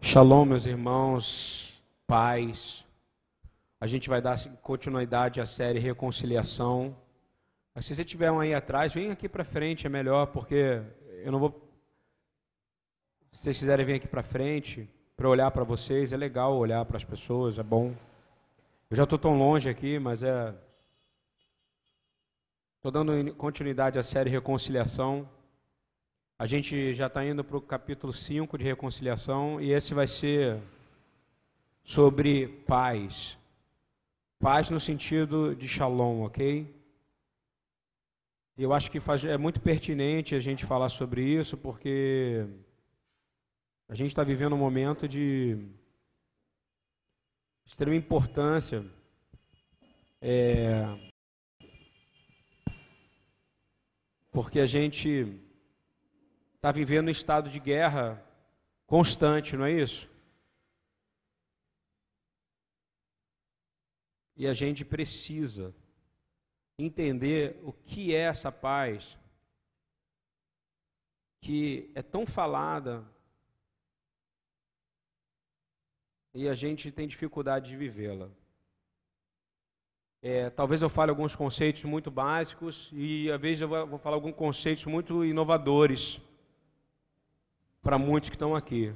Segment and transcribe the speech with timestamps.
[0.00, 2.84] Shalom, meus irmãos, paz.
[3.80, 6.96] A gente vai dar continuidade à série Reconciliação.
[7.74, 10.80] Mas se você tiver um aí atrás, vem aqui para frente, é melhor, porque
[11.24, 11.50] eu não vou.
[13.32, 16.96] Se vocês quiserem vir aqui para frente, para olhar para vocês, é legal olhar para
[16.96, 17.92] as pessoas, é bom.
[18.88, 20.54] Eu já estou tão longe aqui, mas é.
[22.76, 25.28] Estou dando continuidade à série Reconciliação.
[26.40, 30.62] A gente já está indo para o capítulo 5 de reconciliação e esse vai ser
[31.82, 33.36] sobre paz.
[34.38, 36.72] Paz no sentido de shalom, ok?
[38.56, 42.46] Eu acho que faz, é muito pertinente a gente falar sobre isso porque
[43.88, 45.58] a gente está vivendo um momento de
[47.66, 48.86] extrema importância.
[50.22, 50.86] É,
[54.30, 55.47] porque a gente
[56.58, 58.20] está vivendo um estado de guerra
[58.84, 60.10] constante, não é isso?
[64.36, 65.72] E a gente precisa
[66.76, 69.16] entender o que é essa paz
[71.40, 73.04] que é tão falada
[76.34, 78.28] e a gente tem dificuldade de vivê-la.
[80.20, 84.34] É, talvez eu fale alguns conceitos muito básicos e às vezes eu vou falar alguns
[84.34, 86.20] conceitos muito inovadores
[87.88, 88.92] para muitos que estão aqui.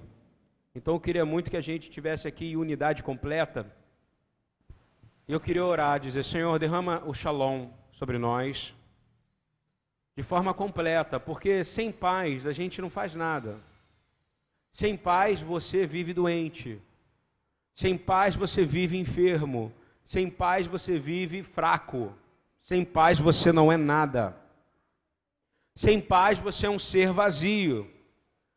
[0.74, 3.66] Então eu queria muito que a gente tivesse aqui unidade completa.
[5.26, 8.74] Eu queria orar, dizer: Senhor, derrama o shalom sobre nós
[10.14, 13.56] de forma completa, porque sem paz a gente não faz nada.
[14.74, 16.78] Sem paz você vive doente.
[17.74, 19.72] Sem paz você vive enfermo.
[20.04, 22.12] Sem paz você vive fraco.
[22.60, 24.36] Sem paz você não é nada.
[25.74, 27.90] Sem paz você é um ser vazio.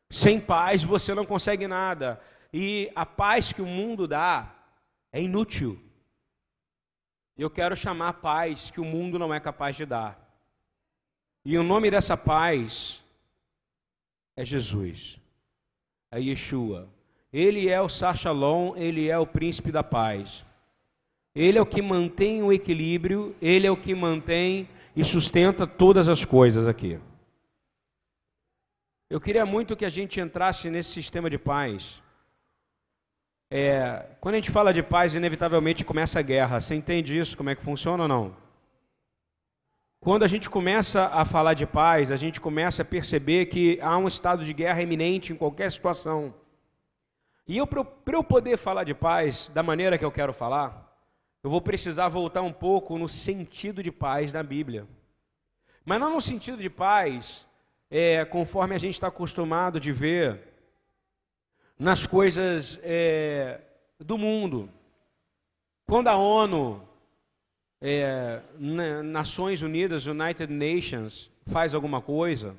[0.10, 2.22] Sem paz você não consegue nada.
[2.54, 4.54] E a paz que o mundo dá
[5.12, 5.80] é inútil.
[7.38, 10.20] Eu quero chamar a paz que o mundo não é capaz de dar.
[11.44, 13.02] E o nome dessa paz
[14.36, 15.20] é Jesus,
[16.12, 16.88] é Yeshua.
[17.32, 20.46] Ele é o Sachalom, ele é o príncipe da paz.
[21.36, 26.08] Ele é o que mantém o equilíbrio, ele é o que mantém e sustenta todas
[26.08, 26.98] as coisas aqui.
[29.08, 32.02] Eu queria muito que a gente entrasse nesse sistema de paz.
[33.52, 36.60] É, quando a gente fala de paz, inevitavelmente começa a guerra.
[36.60, 37.38] Você entende isso?
[37.38, 38.36] Como é que funciona ou não?
[40.00, 43.96] Quando a gente começa a falar de paz, a gente começa a perceber que há
[43.96, 46.34] um estado de guerra iminente em qualquer situação.
[47.48, 51.00] E eu, para eu poder falar de paz da maneira que eu quero falar,
[51.44, 54.88] eu vou precisar voltar um pouco no sentido de paz da Bíblia.
[55.86, 57.46] Mas não no sentido de paz
[57.90, 60.40] é, conforme a gente está acostumado de ver
[61.78, 63.60] nas coisas é,
[64.00, 64.70] do mundo.
[65.86, 66.82] Quando a ONU,
[67.82, 68.42] é,
[69.04, 72.56] Nações Unidas, United Nations, faz alguma coisa,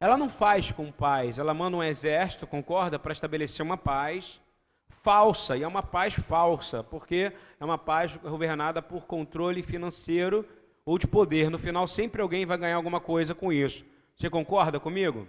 [0.00, 4.40] ela não faz com paz, ela manda um exército, concorda, para estabelecer uma paz
[5.02, 10.44] falsa, e é uma paz falsa, porque é uma paz governada por controle financeiro
[10.84, 11.50] ou de poder.
[11.50, 13.84] No final, sempre alguém vai ganhar alguma coisa com isso.
[14.16, 15.28] Você concorda comigo?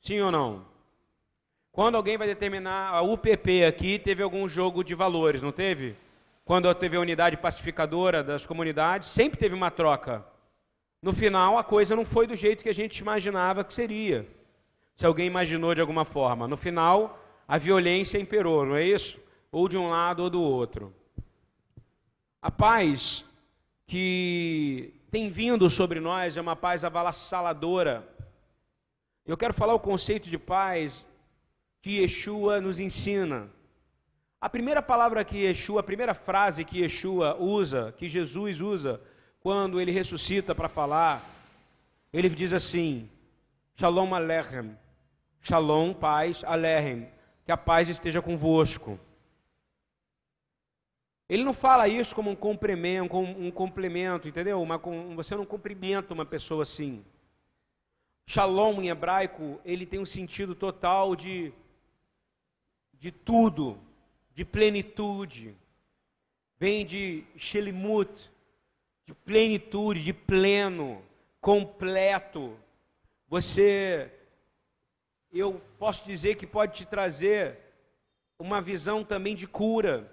[0.00, 0.66] Sim ou não?
[1.70, 5.96] Quando alguém vai determinar a UPP aqui, teve algum jogo de valores, não teve?
[6.44, 10.26] Quando teve a unidade pacificadora das comunidades, sempre teve uma troca.
[11.00, 14.26] No final, a coisa não foi do jeito que a gente imaginava que seria.
[14.96, 16.48] Se alguém imaginou de alguma forma.
[16.48, 19.20] No final, a violência imperou, não é isso?
[19.52, 20.92] Ou de um lado ou do outro.
[22.42, 23.24] A paz
[23.86, 28.15] que tem vindo sobre nós é uma paz avassaladora
[29.26, 31.04] eu quero falar o conceito de paz
[31.82, 33.50] que Yeshua nos ensina.
[34.40, 39.00] A primeira palavra que Yeshua, a primeira frase que Yeshua usa, que Jesus usa,
[39.40, 41.24] quando ele ressuscita para falar,
[42.12, 43.08] ele diz assim:
[43.76, 44.76] Shalom Aleichem.
[45.40, 47.08] Shalom, paz, Aleichem.
[47.44, 48.98] Que a paz esteja convosco.
[51.28, 54.62] Ele não fala isso como um complemento, um complemento entendeu?
[54.62, 54.78] Uma,
[55.16, 57.04] você não cumprimenta uma pessoa assim.
[58.28, 61.52] Shalom em hebraico, ele tem um sentido total de,
[62.92, 63.78] de tudo,
[64.34, 65.56] de plenitude.
[66.58, 68.28] Vem de shelimut,
[69.04, 71.00] de plenitude, de pleno,
[71.40, 72.58] completo.
[73.28, 74.12] Você,
[75.32, 77.56] eu posso dizer que pode te trazer
[78.40, 80.12] uma visão também de cura.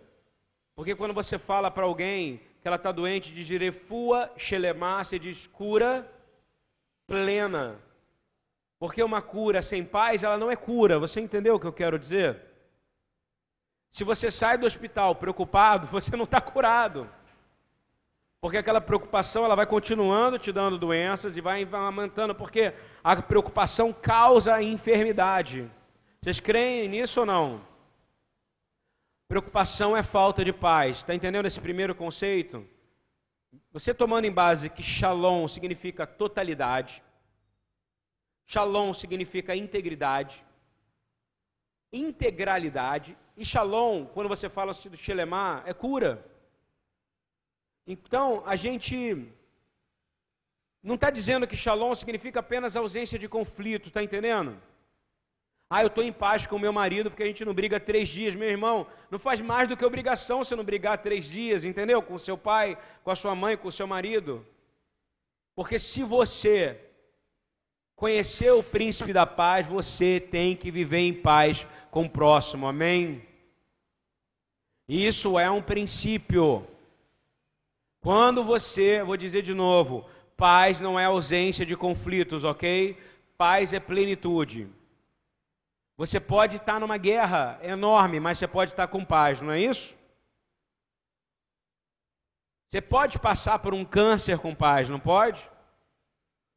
[0.75, 5.47] Porque quando você fala para alguém que ela está doente de girefua, shelemá, você diz
[5.47, 6.07] cura
[7.07, 7.81] plena
[8.83, 10.99] porque uma cura sem paz, ela não é cura.
[10.99, 12.41] Você entendeu o que eu quero dizer?
[13.93, 17.09] Se você sai do hospital preocupado, você não está curado.
[18.41, 23.93] Porque aquela preocupação ela vai continuando te dando doenças e vai aumentando, porque a preocupação
[23.93, 25.71] causa enfermidade.
[26.21, 27.61] Vocês creem nisso ou não?
[29.29, 30.97] Preocupação é falta de paz.
[30.97, 32.67] Está entendendo esse primeiro conceito?
[33.71, 37.01] Você tomando em base que shalom significa totalidade,
[38.45, 40.43] shalom significa integridade,
[41.91, 46.23] integralidade, e shalom, quando você fala do shelemah, é cura.
[47.85, 49.27] Então, a gente
[50.81, 54.61] não está dizendo que shalom significa apenas ausência de conflito, está entendendo?
[55.69, 58.07] Ah, eu estou em paz com o meu marido porque a gente não briga três
[58.07, 58.35] dias.
[58.35, 61.99] Meu irmão, não faz mais do que obrigação você não brigar três dias, entendeu?
[62.03, 64.45] Com seu pai, com a sua mãe, com o seu marido.
[65.55, 66.79] Porque se você
[68.03, 73.25] conhecer o príncipe da paz, você tem que viver em paz com o próximo, amém?
[74.89, 76.67] Isso é um princípio.
[78.01, 80.05] Quando você, vou dizer de novo,
[80.35, 82.97] paz não é ausência de conflitos, ok?
[83.37, 84.67] Paz é plenitude.
[85.95, 89.95] Você pode estar numa guerra enorme, mas você pode estar com paz, não é isso?
[92.67, 95.52] Você pode passar por um câncer com paz, não pode?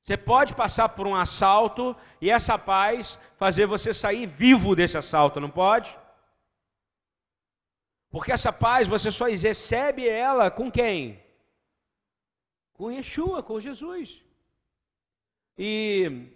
[0.06, 5.40] Você pode passar por um assalto e essa paz fazer você sair vivo desse assalto,
[5.40, 5.98] não pode?
[8.08, 11.20] Porque essa paz você só recebe ela com quem?
[12.72, 14.22] Com Yeshua, com Jesus.
[15.58, 16.30] E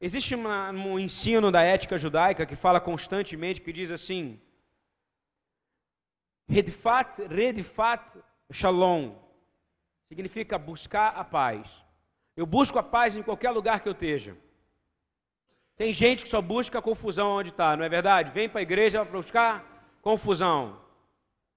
[0.00, 4.40] existe um ensino da ética judaica que fala constantemente, que diz assim:
[6.48, 8.18] Redfat, redfat
[8.52, 9.16] shalom,
[10.08, 11.81] significa buscar a paz.
[12.36, 14.36] Eu busco a paz em qualquer lugar que eu esteja.
[15.76, 18.30] Tem gente que só busca a confusão onde está, não é verdade?
[18.30, 20.80] Vem para a igreja para buscar confusão.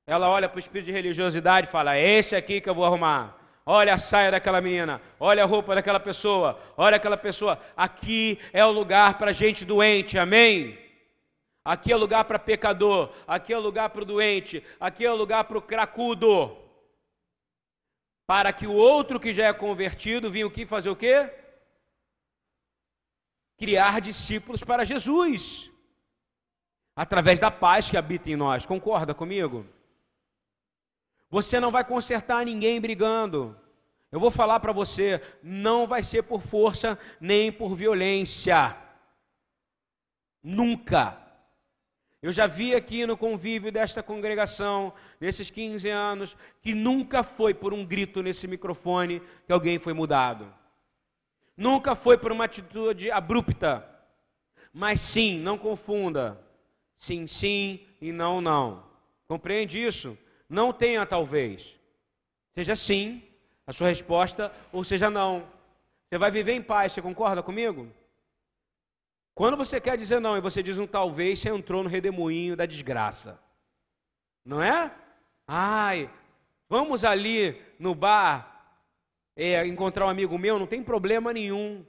[0.07, 2.85] Ela olha para o espírito de religiosidade e fala: é esse aqui que eu vou
[2.85, 3.37] arrumar.
[3.65, 7.57] Olha a saia daquela menina, olha a roupa daquela pessoa, olha aquela pessoa.
[7.75, 10.77] Aqui é o lugar para gente doente, amém?
[11.63, 15.11] Aqui é o lugar para pecador, aqui é o lugar para o doente, aqui é
[15.11, 16.55] o lugar para o cracudo.
[18.27, 21.31] Para que o outro que já é convertido vinha o que fazer o quê?
[23.57, 25.69] Criar discípulos para Jesus.
[26.95, 28.65] Através da paz que habita em nós.
[28.65, 29.65] Concorda comigo?
[31.29, 33.59] Você não vai consertar ninguém brigando.
[34.11, 38.77] Eu vou falar para você, não vai ser por força nem por violência.
[40.41, 41.24] Nunca.
[42.25, 44.91] Eu já vi aqui no convívio desta congregação,
[45.21, 50.51] nesses 15 anos, que nunca foi por um grito nesse microfone que alguém foi mudado.
[51.55, 53.87] Nunca foi por uma atitude abrupta.
[54.73, 56.43] Mas sim, não confunda.
[56.97, 58.83] Sim, sim e não, não.
[59.27, 60.17] Compreende isso?
[60.49, 61.75] Não tenha talvez.
[62.55, 63.21] Seja sim
[63.67, 65.47] a sua resposta, ou seja não.
[66.09, 67.87] Você vai viver em paz, você concorda comigo?
[69.35, 72.65] Quando você quer dizer não e você diz um talvez, você entrou no redemoinho da
[72.65, 73.37] desgraça.
[74.45, 74.95] Não é?
[75.45, 76.09] Ai,
[76.69, 78.55] vamos ali no bar
[79.35, 81.85] é, encontrar um amigo meu, não tem problema nenhum.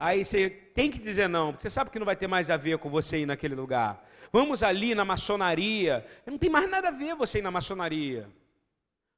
[0.00, 2.56] Aí você tem que dizer não, porque você sabe que não vai ter mais a
[2.56, 4.04] ver com você ir naquele lugar.
[4.32, 6.04] Vamos ali na maçonaria.
[6.26, 8.28] Não tem mais nada a ver você ir na maçonaria.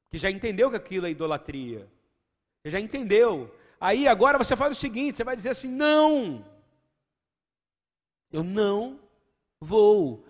[0.09, 1.87] Que já entendeu que aquilo é idolatria.
[2.61, 3.53] Você já entendeu.
[3.79, 6.45] Aí agora você faz o seguinte: você vai dizer assim: não.
[8.31, 8.99] Eu não
[9.59, 10.25] vou.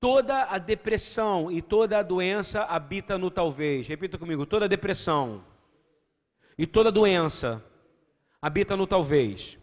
[0.00, 3.86] Toda a depressão e toda a doença habita no talvez.
[3.86, 5.44] Repita comigo: toda a depressão
[6.58, 7.64] e toda doença
[8.40, 9.58] habita no talvez.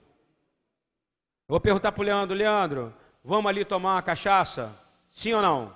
[1.48, 4.76] Eu vou perguntar para o Leandro: Leandro, Vamos ali tomar uma cachaça?
[5.12, 5.76] Sim ou não?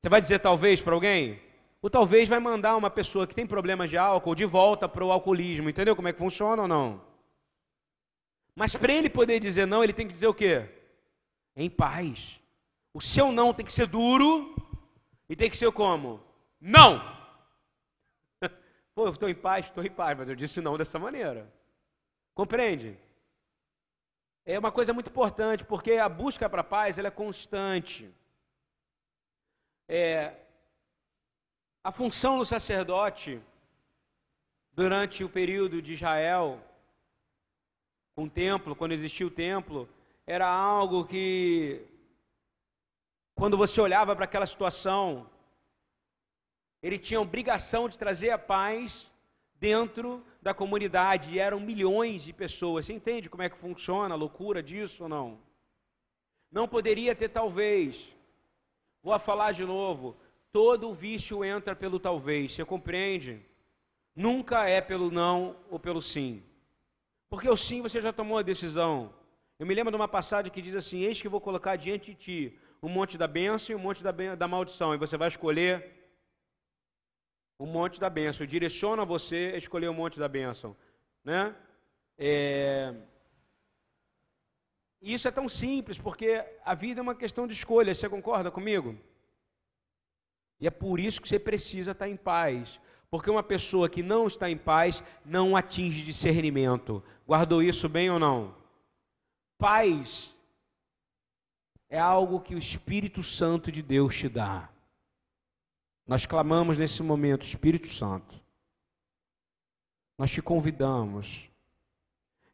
[0.00, 1.38] Você vai dizer talvez para alguém?
[1.82, 5.12] O talvez vai mandar uma pessoa que tem problemas de álcool de volta para o
[5.12, 5.68] alcoolismo.
[5.68, 7.00] Entendeu como é que funciona ou não?
[8.60, 10.68] Mas para ele poder dizer não, ele tem que dizer o quê?
[11.56, 12.38] Em paz.
[12.92, 14.54] O seu não tem que ser duro
[15.30, 16.22] e tem que ser como?
[16.60, 17.00] Não!
[18.94, 21.50] Pô, eu estou em paz, estou em paz, mas eu disse não dessa maneira.
[22.34, 22.98] Compreende?
[24.44, 28.12] é uma coisa muito importante, porque a busca para a paz ela é constante.
[29.88, 30.34] É,
[31.82, 33.40] a função do sacerdote
[34.74, 36.60] durante o período de Israel,
[38.24, 39.88] o templo, quando existia o templo,
[40.26, 41.82] era algo que,
[43.34, 45.28] quando você olhava para aquela situação,
[46.82, 49.10] ele tinha a obrigação de trazer a paz
[49.54, 52.86] dentro da comunidade, e eram milhões de pessoas.
[52.86, 55.38] Você entende como é que funciona a loucura disso ou não?
[56.50, 58.08] Não poderia ter, talvez.
[59.02, 60.16] Vou falar de novo.
[60.50, 62.52] Todo vício entra pelo talvez.
[62.52, 63.40] Você compreende?
[64.16, 66.42] Nunca é pelo não ou pelo sim.
[67.30, 69.14] Porque o sim você já tomou a decisão.
[69.58, 72.16] Eu me lembro de uma passagem que diz assim: Eis que vou colocar diante de
[72.24, 75.74] ti um monte da bênção e um monte da, da maldição, e você vai escolher
[77.58, 78.46] um monte da bênção.
[78.46, 80.76] Direciona você a escolher um monte da bênção.
[81.22, 81.54] Né?
[82.18, 82.94] É...
[85.00, 88.98] Isso é tão simples, porque a vida é uma questão de escolha, você concorda comigo?
[90.58, 92.80] E é por isso que você precisa estar em paz.
[93.10, 97.02] Porque uma pessoa que não está em paz não atinge discernimento.
[97.26, 98.54] Guardou isso bem ou não?
[99.58, 100.34] Paz
[101.88, 104.70] é algo que o Espírito Santo de Deus te dá.
[106.06, 108.40] Nós clamamos nesse momento, Espírito Santo.
[110.16, 111.48] Nós te convidamos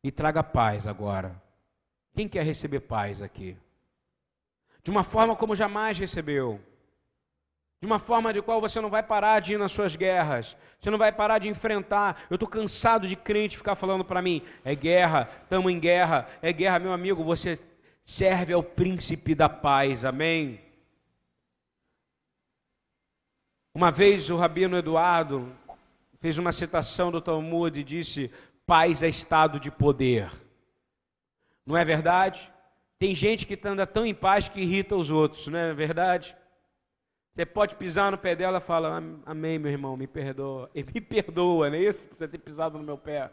[0.03, 1.41] e traga paz agora.
[2.15, 3.59] Quem quer receber paz aqui?
[4.83, 6.61] De uma forma como jamais recebeu.
[7.87, 10.91] De uma forma de qual você não vai parar de ir nas suas guerras, você
[10.91, 12.27] não vai parar de enfrentar.
[12.29, 16.53] Eu estou cansado de crente ficar falando para mim: é guerra, estamos em guerra, é
[16.53, 17.23] guerra, meu amigo.
[17.23, 17.61] Você
[18.05, 20.61] serve ao príncipe da paz, amém?
[23.73, 25.53] Uma vez o rabino Eduardo
[26.19, 28.33] fez uma citação do Talmud e disse:
[28.67, 30.29] paz é estado de poder.
[31.65, 32.53] Não é verdade?
[32.99, 36.37] Tem gente que anda tão em paz que irrita os outros, não é verdade?
[37.37, 40.71] Você pode pisar no pé dela e falar, amém, meu irmão, me perdoa.
[40.75, 42.09] Ele me perdoa, não é isso?
[42.09, 43.31] Por você ter pisado no meu pé.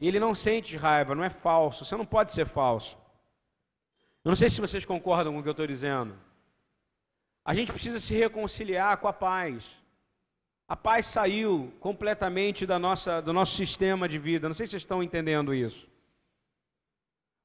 [0.00, 1.84] E ele não sente raiva, não é falso.
[1.84, 2.96] Você não pode ser falso.
[4.24, 6.18] Eu não sei se vocês concordam com o que eu estou dizendo.
[7.44, 9.66] A gente precisa se reconciliar com a paz.
[10.66, 14.48] A paz saiu completamente da nossa, do nosso sistema de vida.
[14.48, 15.86] Não sei se vocês estão entendendo isso.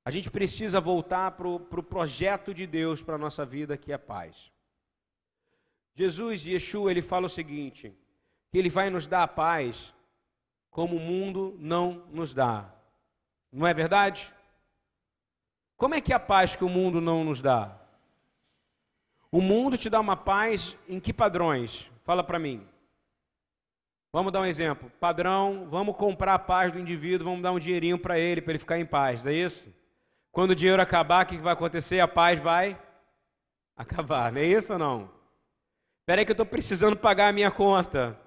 [0.05, 3.91] A gente precisa voltar para o pro projeto de Deus para a nossa vida, que
[3.91, 4.52] é paz.
[5.95, 7.93] Jesus, Yeshua, ele fala o seguinte:
[8.49, 9.93] que ele vai nos dar a paz
[10.69, 12.73] como o mundo não nos dá.
[13.51, 14.33] Não é verdade?
[15.77, 17.79] Como é que é a paz que o mundo não nos dá?
[19.31, 21.87] O mundo te dá uma paz em que padrões?
[22.03, 22.67] Fala para mim.
[24.11, 24.91] Vamos dar um exemplo.
[24.99, 28.59] Padrão, vamos comprar a paz do indivíduo, vamos dar um dinheirinho para ele, para ele
[28.59, 29.73] ficar em paz, não é isso?
[30.31, 31.99] Quando o dinheiro acabar, o que vai acontecer?
[31.99, 32.79] A paz vai
[33.75, 35.22] acabar, não é isso ou não?
[36.03, 38.19] Espera aí que eu estou precisando pagar a minha conta.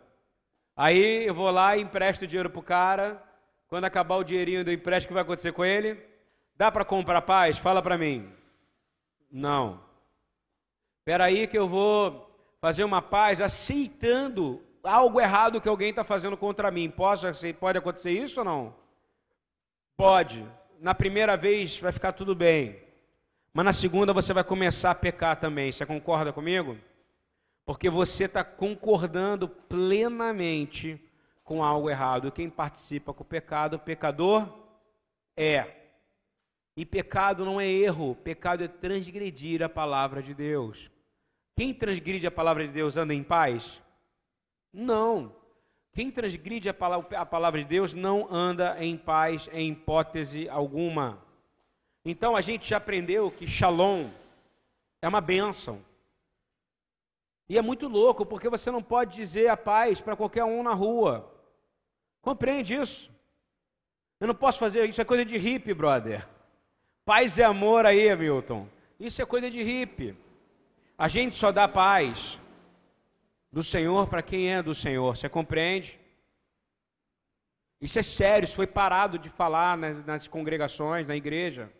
[0.75, 3.23] Aí eu vou lá e empresto dinheiro para o cara.
[3.68, 6.02] Quando acabar o dinheirinho do empréstimo, o que vai acontecer com ele?
[6.56, 7.59] Dá para comprar paz?
[7.59, 8.33] Fala para mim.
[9.30, 9.78] Não.
[11.00, 16.35] Espera aí que eu vou fazer uma paz aceitando algo errado que alguém está fazendo
[16.35, 16.88] contra mim.
[16.88, 17.26] Posso,
[17.61, 18.75] pode acontecer isso ou não?
[19.99, 20.49] Pode.
[20.80, 22.83] Na primeira vez vai ficar tudo bem.
[23.52, 25.71] Mas na segunda você vai começar a pecar também.
[25.71, 26.78] Você concorda comigo?
[27.67, 30.99] Porque você está concordando plenamente
[31.43, 32.31] com algo errado.
[32.31, 34.49] Quem participa com o pecado, pecador
[35.37, 35.75] é.
[36.77, 40.91] E pecado não é erro, pecado é transgredir a palavra de Deus.
[41.57, 43.83] Quem transgride a palavra de Deus anda em paz?
[44.73, 45.35] Não.
[45.93, 51.19] Quem transgride a palavra, a palavra de Deus não anda em paz em hipótese alguma.
[52.05, 54.11] Então a gente já aprendeu que shalom
[55.01, 55.83] é uma bênção.
[57.49, 60.75] E é muito louco, porque você não pode dizer a paz para qualquer um na
[60.75, 61.33] rua.
[62.21, 63.11] Compreende isso?
[64.19, 66.26] Eu não posso fazer isso, é coisa de hippie, brother.
[67.05, 68.69] Paz e amor aí, Milton.
[68.99, 70.17] Isso é coisa de hippie.
[70.99, 72.38] A gente só dá paz
[73.53, 75.17] do Senhor para quem é do Senhor.
[75.17, 76.00] Você compreende?
[77.81, 81.71] Isso é sério, isso foi parado de falar nas, nas congregações, na igreja.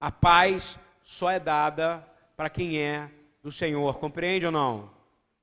[0.00, 2.06] A paz só é dada
[2.36, 3.10] para quem é
[3.42, 4.90] do Senhor, compreende ou não?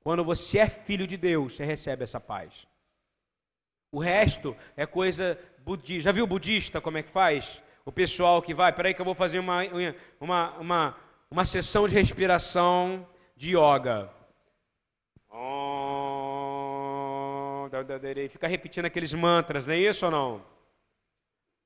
[0.00, 2.66] Quando você é filho de Deus, você recebe essa paz.
[3.90, 6.02] O resto é coisa budista.
[6.02, 7.62] Já viu budista como é que faz?
[7.84, 9.62] O pessoal que vai, peraí que eu vou fazer uma,
[10.20, 10.96] uma, uma,
[11.30, 14.10] uma sessão de respiração de yoga.
[18.30, 20.44] Fica repetindo aqueles mantras, não é isso ou não?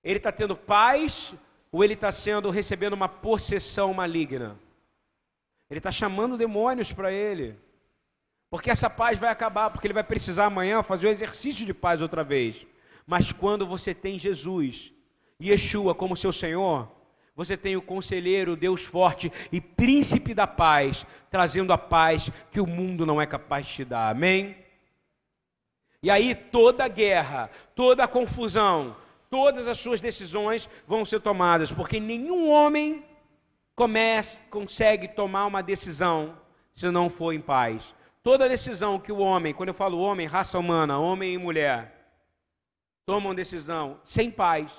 [0.03, 1.35] Ele está tendo paz
[1.71, 4.59] ou ele está sendo recebendo uma possessão maligna?
[5.73, 7.59] Ele está chamando demônios para ele.
[8.50, 12.02] Porque essa paz vai acabar, porque ele vai precisar amanhã fazer o exercício de paz
[12.02, 12.67] outra vez.
[13.07, 14.93] Mas quando você tem Jesus,
[15.43, 16.93] Yeshua como seu Senhor,
[17.35, 22.67] você tem o conselheiro, Deus forte e príncipe da paz, trazendo a paz que o
[22.67, 24.11] mundo não é capaz de te dar.
[24.11, 24.55] Amém?
[26.02, 28.95] E aí toda a guerra, toda a confusão,
[29.31, 33.02] todas as suas decisões vão ser tomadas, porque nenhum homem
[33.75, 36.38] comece, consegue tomar uma decisão
[36.75, 37.95] se não for em paz.
[38.23, 42.02] Toda decisão que o homem, quando eu falo homem, raça humana, homem e mulher,
[43.05, 44.71] tomam decisão sem paz,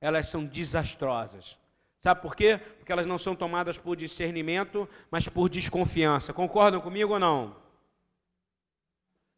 [0.00, 1.56] elas são desastrosas.
[2.00, 2.58] Sabe por quê?
[2.78, 6.32] Porque elas não são tomadas por discernimento, mas por desconfiança.
[6.32, 7.56] Concordam comigo ou não?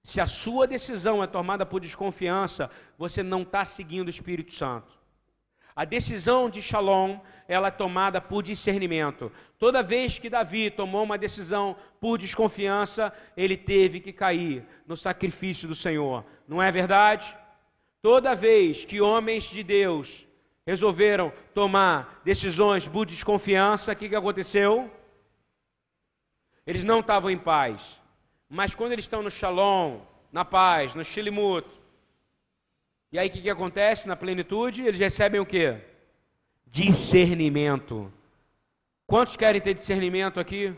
[0.05, 5.00] Se a sua decisão é tomada por desconfiança, você não está seguindo o Espírito Santo.
[5.75, 9.33] A decisão de Shalom, ela é tomada por discernimento.
[9.59, 15.67] Toda vez que Davi tomou uma decisão por desconfiança, ele teve que cair no sacrifício
[15.67, 16.25] do Senhor.
[16.47, 17.37] Não é verdade?
[18.03, 20.27] Toda vez que homens de Deus
[20.67, 24.91] resolveram tomar decisões por desconfiança, o que, que aconteceu?
[26.67, 28.01] Eles não estavam em paz.
[28.49, 30.01] Mas quando eles estão no shalom,
[30.33, 31.67] na paz, no shilimut,
[33.13, 34.83] e aí o que, que acontece na plenitude?
[34.83, 35.77] Eles recebem o que?
[36.67, 38.13] Discernimento.
[39.07, 40.75] Quantos querem ter discernimento aqui?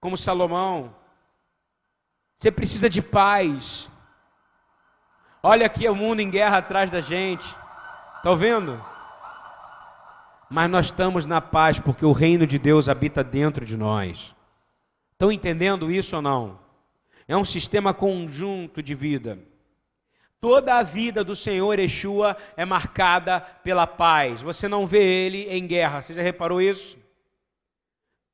[0.00, 0.94] Como Salomão.
[2.38, 3.88] Você precisa de paz.
[5.42, 7.44] Olha aqui o mundo em guerra atrás da gente.
[8.16, 8.84] Está ouvindo?
[10.50, 14.34] Mas nós estamos na paz porque o reino de Deus habita dentro de nós.
[15.12, 16.68] Estão entendendo isso ou não?
[17.28, 19.38] é um sistema conjunto de vida.
[20.40, 24.40] Toda a vida do Senhor Yeshua é marcada pela paz.
[24.40, 26.02] Você não vê ele em guerra.
[26.02, 26.96] Você já reparou isso?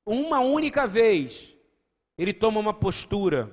[0.07, 1.55] Uma única vez
[2.17, 3.51] ele toma uma postura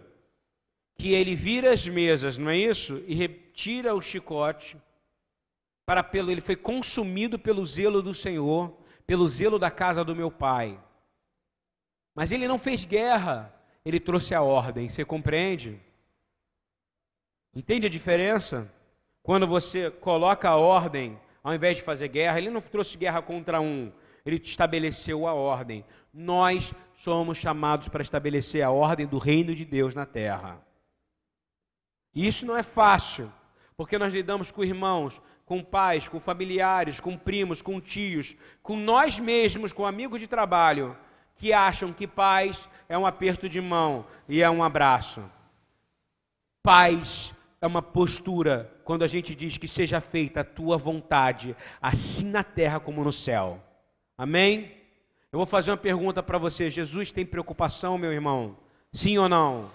[0.96, 3.02] que ele vira as mesas, não é isso?
[3.08, 4.78] E retira o chicote
[5.86, 8.78] para pelo ele foi consumido pelo zelo do Senhor,
[9.08, 10.80] pelo zelo da casa do meu pai.
[12.14, 13.54] Mas ele não fez guerra
[13.84, 14.90] ele trouxe a ordem.
[14.90, 15.80] Você compreende?
[17.54, 18.72] Entende a diferença?
[19.22, 23.60] Quando você coloca a ordem, ao invés de fazer guerra, ele não trouxe guerra contra
[23.60, 23.92] um,
[24.26, 25.84] ele estabeleceu a ordem.
[26.14, 30.62] Nós somos chamados para estabelecer a ordem do reino de Deus na terra.
[32.14, 33.32] E isso não é fácil,
[33.76, 39.20] porque nós lidamos com irmãos, com pais, com familiares, com primos, com tios, com nós
[39.20, 40.98] mesmos, com amigos de trabalho,
[41.36, 45.24] que acham que paz é um aperto de mão e é um abraço.
[46.64, 52.26] Paz é uma postura quando a gente diz que seja feita a tua vontade, assim
[52.26, 53.62] na terra como no céu.
[54.18, 54.72] Amém?
[55.32, 58.58] Eu vou fazer uma pergunta para você: Jesus tem preocupação, meu irmão?
[58.92, 59.70] Sim ou não?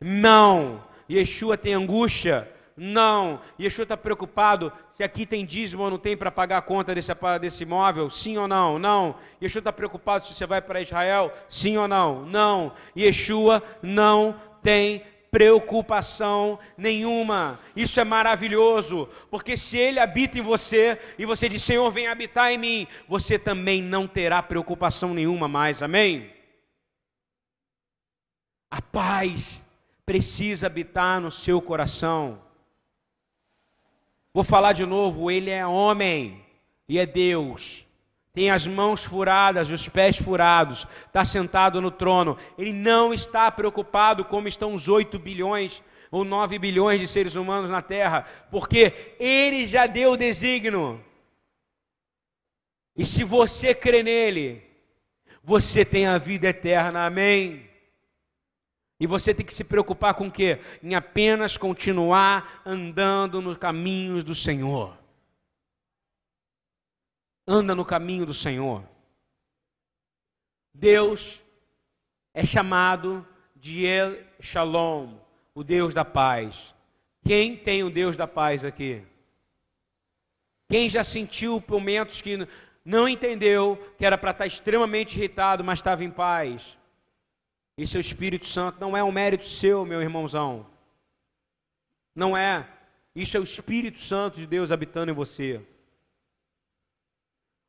[0.00, 0.82] Não.
[1.08, 2.50] Yeshua tem angústia?
[2.76, 3.40] Não.
[3.60, 7.12] Yeshua está preocupado se aqui tem dízimo ou não tem para pagar a conta desse,
[7.40, 8.10] desse imóvel?
[8.10, 8.76] Sim ou não?
[8.76, 9.14] Não.
[9.40, 11.32] Yeshua está preocupado se você vai para Israel?
[11.48, 12.26] Sim ou não?
[12.26, 12.72] Não.
[12.96, 17.58] Yeshua não tem preocupação nenhuma.
[17.74, 22.52] Isso é maravilhoso, porque se Ele habita em você e você diz, Senhor, vem habitar
[22.52, 25.82] em mim, você também não terá preocupação nenhuma mais.
[25.82, 26.30] Amém?
[28.70, 29.60] A paz
[30.06, 32.40] precisa habitar no seu coração.
[34.32, 36.44] Vou falar de novo, ele é homem
[36.88, 37.84] e é Deus.
[38.34, 42.36] Tem as mãos furadas, os pés furados, está sentado no trono.
[42.58, 47.70] Ele não está preocupado como estão os 8 bilhões ou 9 bilhões de seres humanos
[47.70, 51.02] na terra, porque ele já deu o desígnio.
[52.96, 54.62] E se você crê nele,
[55.42, 57.06] você tem a vida eterna.
[57.06, 57.70] Amém.
[58.98, 60.58] E você tem que se preocupar com o quê?
[60.82, 65.03] Em apenas continuar andando nos caminhos do Senhor.
[67.46, 68.82] Anda no caminho do Senhor.
[70.72, 71.40] Deus
[72.32, 75.18] é chamado de El Shalom,
[75.54, 76.74] o Deus da paz.
[77.24, 79.02] Quem tem o Deus da paz aqui?
[80.68, 82.48] Quem já sentiu momentos que
[82.84, 86.76] não entendeu que era para estar extremamente irritado, mas estava em paz?
[87.76, 90.66] Esse é o Espírito Santo, não é um mérito seu, meu irmãozão.
[92.14, 92.68] Não é.
[93.14, 95.60] Isso é o Espírito Santo de Deus habitando em você.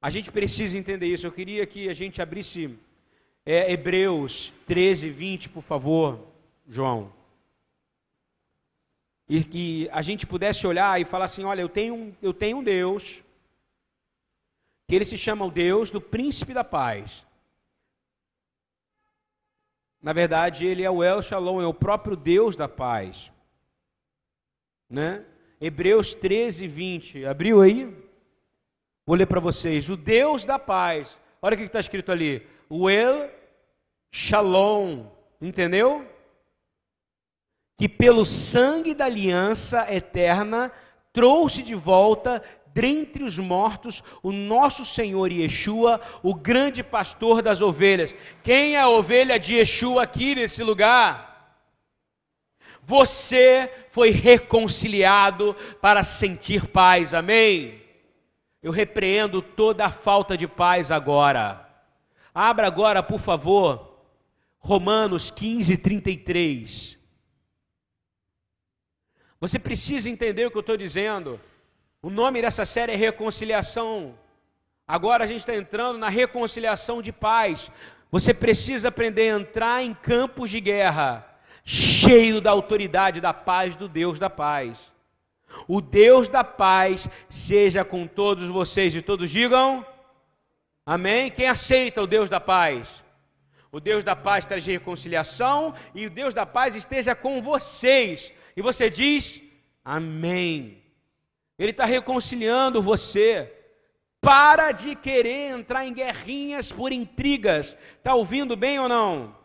[0.06, 1.26] A gente precisa entender isso.
[1.26, 2.78] Eu queria que a gente abrisse
[3.44, 6.20] é, Hebreus 13, 20, por favor,
[6.70, 7.12] João.
[9.28, 12.64] E que a gente pudesse olhar e falar assim: olha, eu tenho, eu tenho um
[12.64, 13.24] Deus,
[14.88, 17.26] que ele se chama o Deus do príncipe da paz.
[20.00, 23.32] Na verdade, ele é o El Shalom, é o próprio Deus da paz.
[24.88, 25.26] Né?
[25.60, 27.26] Hebreus 13, 20.
[27.26, 28.05] Abriu aí?
[29.06, 29.90] Vou ler para vocês.
[29.90, 31.20] O Deus da paz.
[31.42, 32.46] Olha o que está escrito ali.
[32.68, 33.30] O El
[34.12, 35.06] Shalom.
[35.40, 36.06] Entendeu?
[37.78, 40.72] Que pelo sangue da aliança eterna
[41.14, 42.42] trouxe de volta
[42.74, 48.14] dentre os mortos o nosso Senhor Yeshua, o grande pastor das ovelhas.
[48.44, 51.60] Quem é a ovelha de Yeshua aqui nesse lugar?
[52.84, 57.85] Você foi reconciliado para sentir paz, amém?
[58.66, 61.70] Eu repreendo toda a falta de paz agora.
[62.34, 64.00] Abra agora, por favor,
[64.58, 66.98] Romanos 15, 33.
[69.40, 71.40] Você precisa entender o que eu estou dizendo.
[72.02, 74.18] O nome dessa série é Reconciliação.
[74.88, 77.70] Agora a gente está entrando na reconciliação de paz.
[78.10, 81.24] Você precisa aprender a entrar em campos de guerra,
[81.64, 84.95] cheio da autoridade da paz do Deus da paz.
[85.68, 89.86] O Deus da paz seja com todos vocês e todos digam
[90.86, 91.32] amém.
[91.32, 93.04] Quem aceita o Deus da paz?
[93.72, 98.34] O Deus da paz traz reconciliação e o Deus da paz esteja com vocês.
[98.56, 99.42] E você diz
[99.84, 100.82] amém.
[101.58, 103.52] Ele está reconciliando você.
[104.22, 107.76] Para de querer entrar em guerrinhas por intrigas.
[107.98, 109.36] Está ouvindo bem ou não?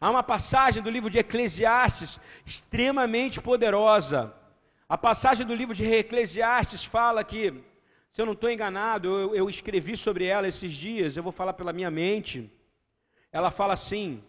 [0.00, 4.32] Há uma passagem do livro de Eclesiastes extremamente poderosa.
[4.88, 7.52] A passagem do livro de Eclesiastes fala que,
[8.12, 11.54] se eu não estou enganado, eu, eu escrevi sobre ela esses dias, eu vou falar
[11.54, 12.48] pela minha mente.
[13.32, 14.22] Ela fala assim: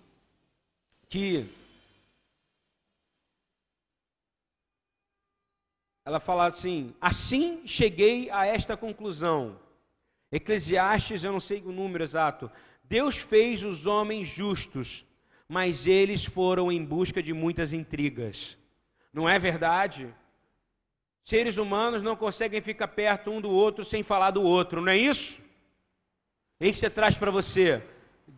[1.07, 1.47] que
[6.03, 9.59] ela fala assim: assim cheguei a esta conclusão.
[10.31, 12.51] Eclesiastes, eu não sei o número exato.
[12.83, 15.05] Deus fez os homens justos,
[15.47, 18.57] mas eles foram em busca de muitas intrigas.
[19.13, 20.13] Não é verdade?
[21.27, 24.95] Seres humanos não conseguem ficar perto um do outro sem falar do outro, não é
[24.95, 25.37] isso?
[26.57, 27.83] O que você traz para você?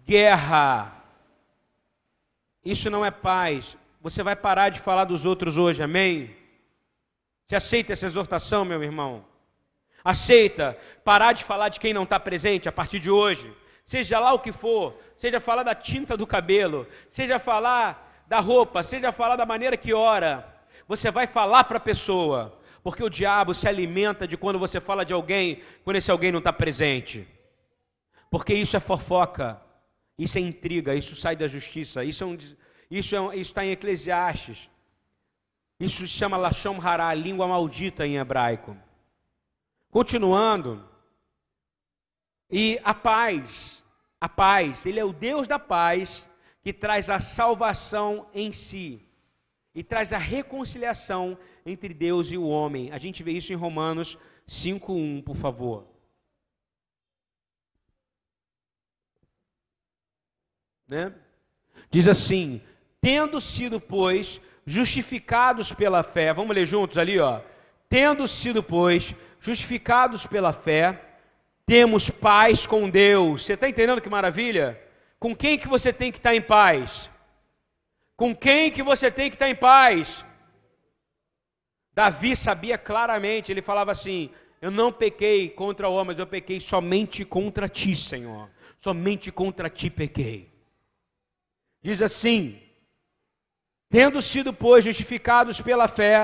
[0.08, 0.91] Guerra.
[2.65, 3.78] Isso não é paz.
[4.02, 6.36] Você vai parar de falar dos outros hoje, amém?
[7.45, 9.23] Você aceita essa exortação, meu irmão?
[10.04, 13.56] Aceita parar de falar de quem não está presente a partir de hoje.
[13.86, 18.82] Seja lá o que for, seja falar da tinta do cabelo, seja falar da roupa,
[18.82, 20.60] seja falar da maneira que ora.
[20.88, 22.58] Você vai falar para a pessoa.
[22.83, 26.39] Porque o diabo se alimenta de quando você fala de alguém, quando esse alguém não
[26.39, 27.27] está presente.
[28.29, 29.61] Porque isso é fofoca,
[30.17, 32.37] isso é intriga, isso sai da justiça, isso é um,
[32.89, 34.69] isso é um, está em Eclesiastes.
[35.79, 38.75] Isso se chama Lashon Hará, língua maldita em hebraico.
[39.89, 40.87] Continuando,
[42.51, 43.83] e a paz,
[44.19, 46.27] a paz, ele é o Deus da paz
[46.61, 49.05] que traz a salvação em si
[49.73, 51.37] e traz a reconciliação
[51.69, 52.91] entre Deus e o homem.
[52.91, 55.88] A gente vê isso em Romanos 5:1, por favor.
[60.88, 61.13] Né?
[61.89, 62.62] Diz assim:
[63.01, 66.34] tendo sido, pois, justificados pela fé.
[66.34, 67.41] Vamos ler juntos ali, ó.
[67.88, 71.01] Tendo sido, pois, justificados pela fé,
[71.65, 73.45] temos paz com Deus.
[73.45, 74.79] Você está entendendo que maravilha?
[75.19, 77.10] Com quem que você tem que estar em paz?
[78.15, 80.25] Com quem que você tem que estar em paz?
[81.99, 84.29] Davi sabia claramente, ele falava assim:
[84.62, 88.49] Eu não pequei contra mas eu pequei somente contra ti, Senhor.
[88.79, 90.49] Somente contra ti pequei.
[91.83, 92.57] Diz assim:
[93.89, 96.17] Tendo sido, pois, justificados pela fé,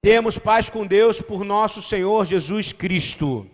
[0.00, 3.50] temos paz com Deus por nosso Senhor Jesus Cristo,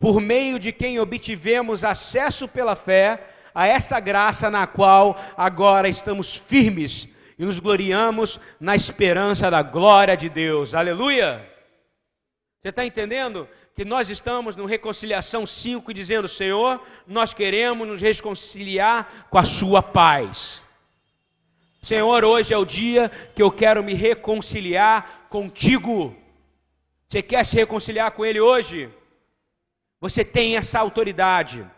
[0.00, 6.34] por meio de quem obtivemos acesso pela fé a essa graça na qual agora estamos
[6.34, 7.06] firmes
[7.42, 10.76] e nos gloriamos na esperança da glória de Deus.
[10.76, 11.44] Aleluia!
[12.60, 19.26] Você está entendendo que nós estamos no Reconciliação 5 dizendo: Senhor, nós queremos nos reconciliar
[19.28, 20.62] com a Sua paz.
[21.82, 26.16] Senhor, hoje é o dia que eu quero me reconciliar contigo.
[27.08, 28.88] Você quer se reconciliar com Ele hoje?
[30.00, 31.68] Você tem essa autoridade.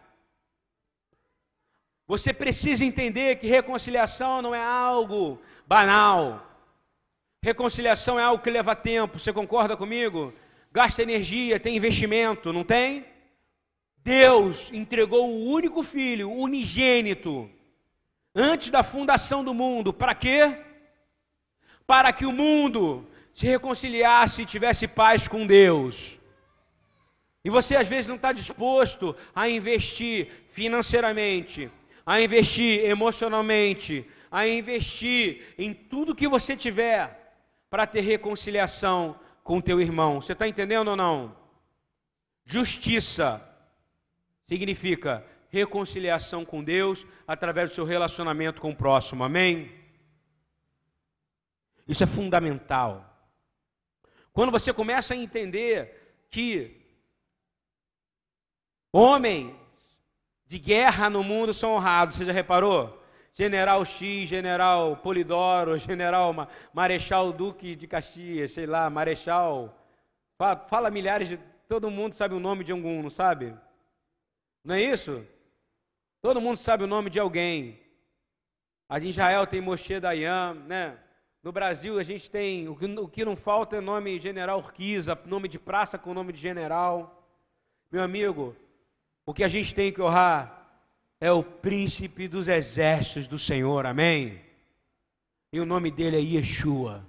[2.06, 6.50] Você precisa entender que reconciliação não é algo banal.
[7.42, 10.32] Reconciliação é algo que leva tempo, você concorda comigo?
[10.72, 13.04] Gasta energia, tem investimento, não tem?
[13.98, 17.50] Deus entregou o único filho, unigênito,
[18.34, 20.58] antes da fundação do mundo, para quê?
[21.86, 26.18] Para que o mundo se reconciliasse e tivesse paz com Deus.
[27.44, 31.70] E você às vezes não está disposto a investir financeiramente,
[32.06, 37.38] a investir emocionalmente, a investir em tudo que você tiver
[37.70, 40.20] para ter reconciliação com o teu irmão.
[40.20, 41.36] Você está entendendo ou não?
[42.44, 43.40] Justiça
[44.44, 49.22] significa reconciliação com Deus através do seu relacionamento com o próximo.
[49.22, 49.70] Amém?
[51.86, 53.08] Isso é fundamental.
[54.32, 56.84] Quando você começa a entender que
[58.92, 59.54] homens
[60.44, 63.03] de guerra no mundo são honrados, você já reparou?
[63.34, 66.32] General X, General Polidoro, General
[66.72, 69.76] Marechal Duque de Caxias, sei lá, Marechal.
[70.68, 71.38] Fala, milhares de.
[71.68, 73.54] Todo mundo sabe o nome de algum, não sabe?
[74.62, 75.26] Não é isso?
[76.22, 77.80] Todo mundo sabe o nome de alguém.
[78.90, 80.98] Em Israel tem Moshe Dayan, né?
[81.42, 85.18] No Brasil a gente tem, o que, o que não falta é nome General Urquiza,
[85.26, 87.28] nome de praça com nome de general.
[87.90, 88.56] Meu amigo,
[89.26, 90.63] o que a gente tem que honrar
[91.20, 94.40] é o príncipe dos exércitos do Senhor, amém?
[95.52, 97.06] E o nome dele é Yeshua.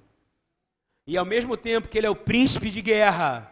[1.08, 3.52] E ao mesmo tempo que ele é o príncipe de guerra,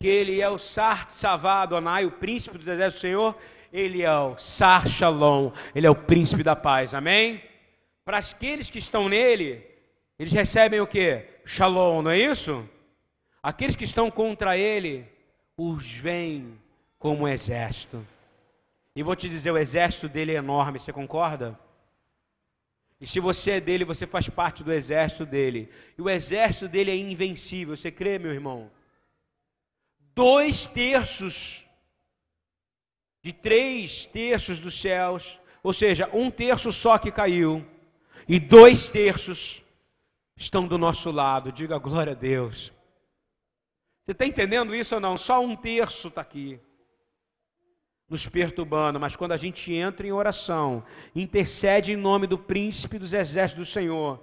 [0.00, 3.36] que ele é o Sart Savado Anai, o príncipe dos exércitos do Senhor,
[3.72, 7.42] ele é o Sar Shalom, ele é o príncipe da paz, amém?
[8.04, 9.64] Para aqueles que estão nele,
[10.18, 11.24] eles recebem o que?
[11.44, 12.68] Shalom, não é isso?
[13.42, 15.06] Aqueles que estão contra ele,
[15.56, 16.58] os veem
[16.98, 18.04] como um exército.
[18.94, 21.58] E vou te dizer, o exército dele é enorme, você concorda?
[23.00, 25.70] E se você é dele, você faz parte do exército dele.
[25.96, 28.70] E o exército dele é invencível, você crê, meu irmão?
[30.14, 31.64] dois terços
[33.22, 37.66] de três terços dos céus, ou seja, um terço só que caiu,
[38.28, 39.62] e dois terços
[40.36, 41.50] estão do nosso lado.
[41.52, 42.72] Diga glória a Deus.
[44.04, 45.16] Você está entendendo isso ou não?
[45.16, 46.60] Só um terço está aqui,
[48.10, 53.14] nos perturbando, mas quando a gente entra em oração, intercede em nome do príncipe dos
[53.14, 54.20] exércitos do Senhor,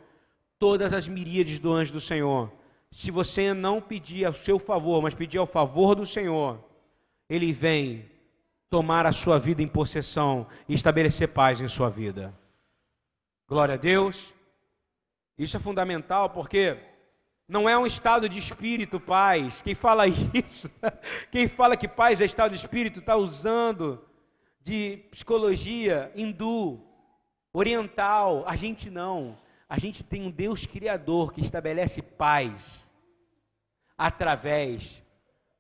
[0.60, 2.52] todas as miríades do anjo do Senhor
[2.92, 6.64] se você não pedir ao seu favor, mas pedir ao favor do Senhor,
[7.30, 8.10] Ele vem
[8.70, 12.38] tomar a sua vida em possessão e estabelecer paz em sua vida.
[13.48, 14.34] Glória a Deus.
[15.38, 16.78] Isso é fundamental porque
[17.48, 19.62] não é um estado de espírito paz.
[19.62, 20.70] Quem fala isso,
[21.32, 24.04] quem fala que paz é estado de espírito, está usando
[24.62, 26.82] de psicologia hindu,
[27.54, 28.44] oriental.
[28.46, 29.38] A gente não.
[29.70, 32.86] A gente tem um Deus criador que estabelece paz
[33.98, 35.02] através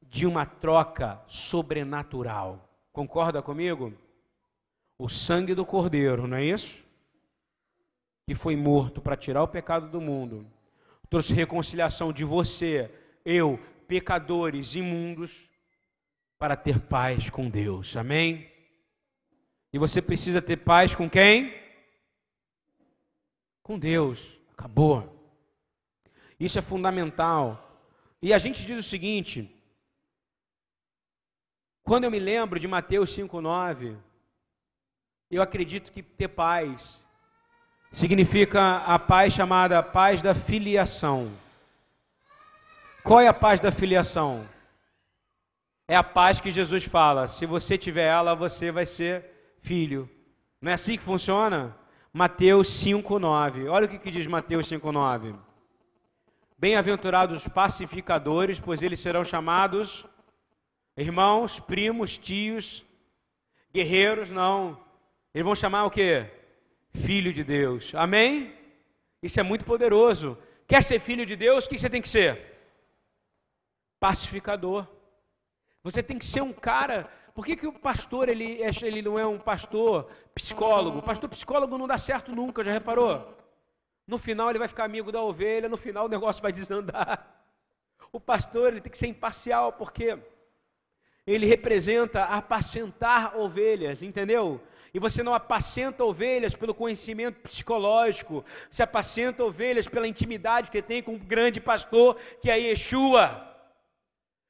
[0.02, 2.69] de uma troca sobrenatural.
[2.91, 3.93] Concorda comigo?
[4.97, 6.84] O sangue do Cordeiro, não é isso?
[8.26, 10.45] Que foi morto para tirar o pecado do mundo,
[11.10, 12.91] trouxe reconciliação de você,
[13.26, 15.50] eu, pecadores imundos,
[16.38, 17.96] para ter paz com Deus.
[17.96, 18.52] Amém?
[19.72, 21.67] E você precisa ter paz com quem?
[23.67, 24.39] com Deus.
[24.54, 25.13] Acabou.
[26.39, 27.86] Isso é fundamental.
[28.22, 29.54] E a gente diz o seguinte:
[31.84, 33.98] quando eu me lembro de Mateus 5,9,
[35.30, 37.04] eu acredito que ter paz
[37.91, 41.32] significa a paz chamada paz da filiação.
[43.04, 44.47] Qual é a paz da filiação?
[45.88, 49.26] É a paz que Jesus fala: se você tiver ela, você vai ser
[49.62, 50.10] filho.
[50.62, 51.76] Não é assim que funciona?
[52.12, 53.69] Mateus 5,9.
[53.69, 55.36] Olha o que, que diz Mateus 5,9.
[56.58, 60.06] Bem-aventurados os pacificadores, pois eles serão chamados
[60.97, 62.84] irmãos, primos, tios,
[63.71, 64.78] guerreiros, não.
[65.34, 66.26] Eles vão chamar o que?
[67.06, 67.94] Filho de Deus.
[67.96, 68.54] Amém?
[69.22, 70.38] Isso é muito poderoso.
[70.68, 71.66] Quer ser filho de Deus?
[71.66, 72.58] O que você tem que ser?
[74.00, 74.88] Pacificador.
[75.84, 79.24] Você tem que ser um cara por que, que o pastor ele, ele não é
[79.24, 80.98] um pastor psicólogo?
[80.98, 83.32] O pastor psicólogo não dá certo nunca, já reparou?
[84.08, 87.46] No final ele vai ficar amigo da ovelha, no final o negócio vai desandar.
[88.12, 90.18] O pastor ele tem que ser imparcial, porque
[91.28, 94.60] ele representa apacentar ovelhas, entendeu?
[94.98, 101.04] E você não apacenta ovelhas pelo conhecimento psicológico, você apacenta ovelhas pela intimidade que tem
[101.04, 103.46] com um grande pastor, que é Yeshua.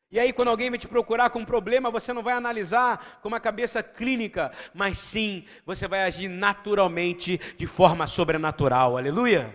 [0.10, 3.28] E aí, quando alguém vai te procurar com um problema, você não vai analisar com
[3.28, 8.96] uma cabeça clínica, mas sim, você vai agir naturalmente, de forma sobrenatural.
[8.96, 9.54] Aleluia?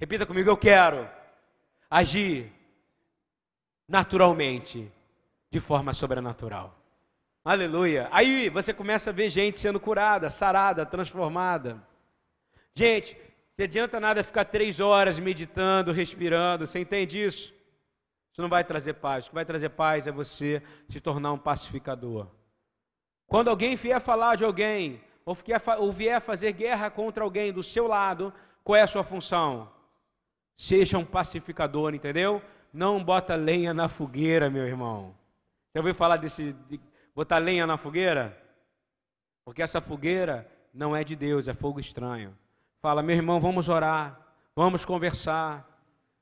[0.00, 1.08] Repita comigo: eu quero
[1.88, 2.52] agir
[3.86, 4.90] naturalmente,
[5.48, 6.77] de forma sobrenatural.
[7.48, 8.08] Aleluia.
[8.10, 11.82] Aí você começa a ver gente sendo curada, sarada, transformada.
[12.74, 13.16] Gente,
[13.56, 17.54] não adianta nada ficar três horas meditando, respirando, você entende isso?
[18.30, 19.24] Isso não vai trazer paz.
[19.24, 22.26] O que vai trazer paz é você se tornar um pacificador.
[23.26, 25.34] Quando alguém vier falar de alguém, ou
[25.90, 28.30] vier, fazer guerra contra alguém do seu lado,
[28.62, 29.72] qual é a sua função?
[30.54, 32.42] Seja um pacificador, entendeu?
[32.70, 35.16] Não bota lenha na fogueira, meu irmão.
[35.74, 36.78] Já ouviu falar desse de
[37.18, 38.40] botar lenha na fogueira?
[39.44, 42.32] Porque essa fogueira não é de Deus, é fogo estranho.
[42.80, 44.16] Fala, meu irmão, vamos orar,
[44.54, 45.66] vamos conversar.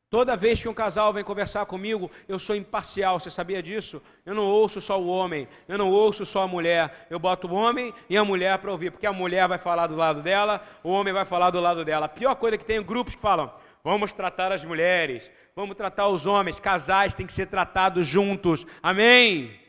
[0.09, 4.01] Toda vez que um casal vem conversar comigo, eu sou imparcial, você sabia disso?
[4.25, 7.55] Eu não ouço só o homem, eu não ouço só a mulher, eu boto o
[7.55, 10.89] homem e a mulher para ouvir, porque a mulher vai falar do lado dela, o
[10.89, 12.07] homem vai falar do lado dela.
[12.07, 13.53] A pior coisa é que tem grupos que falam:
[13.85, 19.66] vamos tratar as mulheres, vamos tratar os homens, casais têm que ser tratados juntos, amém?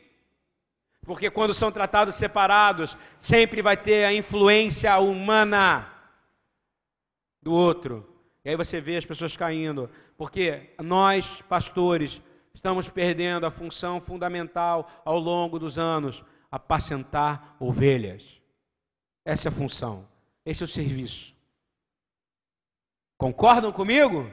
[1.08, 5.90] Porque quando são tratados separados, sempre vai ter a influência humana
[7.40, 8.06] do outro.
[8.44, 12.20] E aí você vê as pessoas caindo, porque nós, pastores,
[12.52, 18.38] estamos perdendo a função fundamental ao longo dos anos, apacentar ovelhas.
[19.24, 20.06] Essa é a função,
[20.44, 21.34] esse é o serviço.
[23.16, 24.30] Concordam comigo?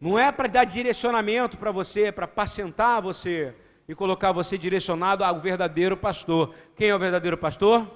[0.00, 3.54] Não é para dar direcionamento para você, é para apacentar você
[3.88, 6.54] e colocar você direcionado ao verdadeiro pastor.
[6.76, 7.90] Quem é o verdadeiro pastor?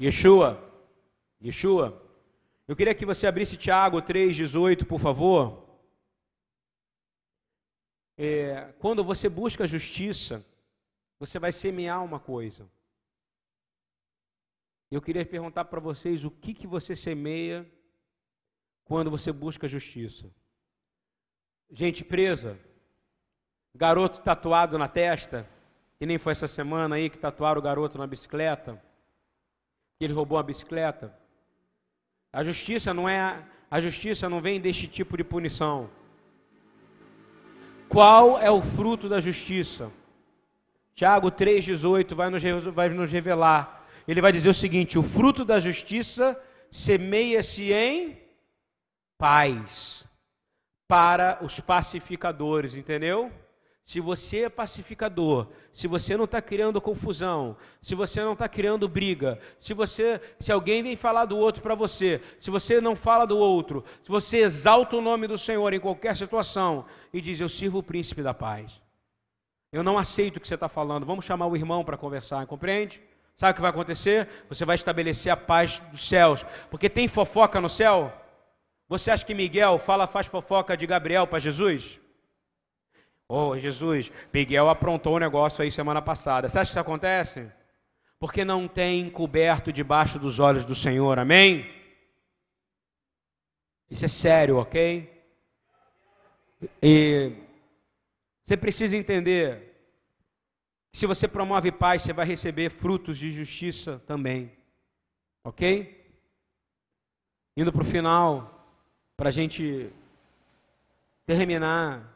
[0.00, 0.60] Yeshua.
[1.40, 2.02] Yeshua.
[2.66, 5.62] Eu queria que você abrisse Tiago 3,18, por favor.
[8.18, 10.44] É, quando você busca justiça,
[11.18, 12.68] você vai semear uma coisa.
[14.90, 17.70] Eu queria perguntar para vocês o que, que você semeia
[18.84, 20.28] quando você busca justiça.
[21.70, 22.58] Gente presa,
[23.74, 25.48] garoto tatuado na testa,
[25.98, 28.80] que nem foi essa semana aí que tatuaram o garoto na bicicleta,
[29.98, 31.14] que ele roubou a bicicleta.
[32.32, 35.88] A justiça não é a justiça não vem deste tipo de punição.
[37.88, 39.90] Qual é o fruto da justiça?
[40.94, 42.42] Tiago 3,18 vai nos,
[42.74, 43.86] vai nos revelar.
[44.06, 46.38] Ele vai dizer o seguinte: o fruto da justiça
[46.70, 48.20] semeia-se em
[49.16, 50.06] paz
[50.86, 53.32] para os pacificadores, entendeu?
[53.92, 58.88] Se você é pacificador, se você não está criando confusão, se você não está criando
[58.88, 63.26] briga, se você, se alguém vem falar do outro para você, se você não fala
[63.26, 67.50] do outro, se você exalta o nome do Senhor em qualquer situação e diz eu
[67.50, 68.80] sirvo o príncipe da paz,
[69.70, 72.98] eu não aceito o que você está falando, vamos chamar o irmão para conversar, compreende?
[73.36, 74.26] Sabe o que vai acontecer?
[74.48, 78.10] Você vai estabelecer a paz dos céus, porque tem fofoca no céu.
[78.88, 82.00] Você acha que Miguel fala faz fofoca de Gabriel para Jesus?
[83.34, 86.50] Oh, Jesus, Miguel aprontou um negócio aí semana passada.
[86.50, 87.50] Você acha que isso acontece?
[88.18, 91.64] Porque não tem coberto debaixo dos olhos do Senhor, amém?
[93.90, 95.10] Isso é sério, ok?
[96.82, 97.32] E
[98.44, 99.80] você precisa entender
[100.92, 104.52] se você promove paz, você vai receber frutos de justiça também,
[105.42, 106.04] ok?
[107.56, 108.68] Indo para o final,
[109.16, 109.90] para a gente
[111.24, 112.12] terminar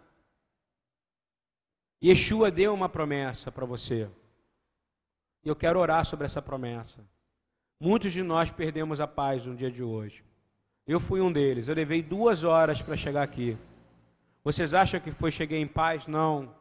[2.03, 4.09] Yeshua deu uma promessa para você.
[5.45, 7.05] E eu quero orar sobre essa promessa.
[7.81, 10.25] Muitos de nós perdemos a paz no dia de hoje.
[10.87, 11.69] Eu fui um deles.
[11.69, 13.57] Eu levei duas horas para chegar aqui.
[14.45, 16.07] Vocês acham que foi cheguei em paz?
[16.07, 16.55] Não.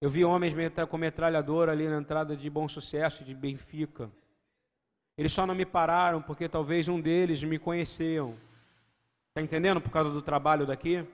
[0.00, 0.54] Eu vi homens
[0.88, 4.10] com metralhadora ali na entrada de Bom Sucesso, de Benfica.
[5.16, 8.36] Eles só não me pararam porque talvez um deles me conheciam.
[9.28, 11.06] Está entendendo por causa do trabalho daqui?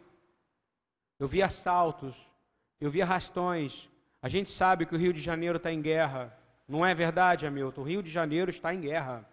[1.18, 2.14] Eu vi assaltos
[2.80, 3.88] eu vi arrastões.
[4.22, 6.36] A gente sabe que o Rio de Janeiro está em guerra.
[6.66, 7.80] Não é verdade, Hamilton?
[7.80, 9.28] O Rio de Janeiro está em guerra.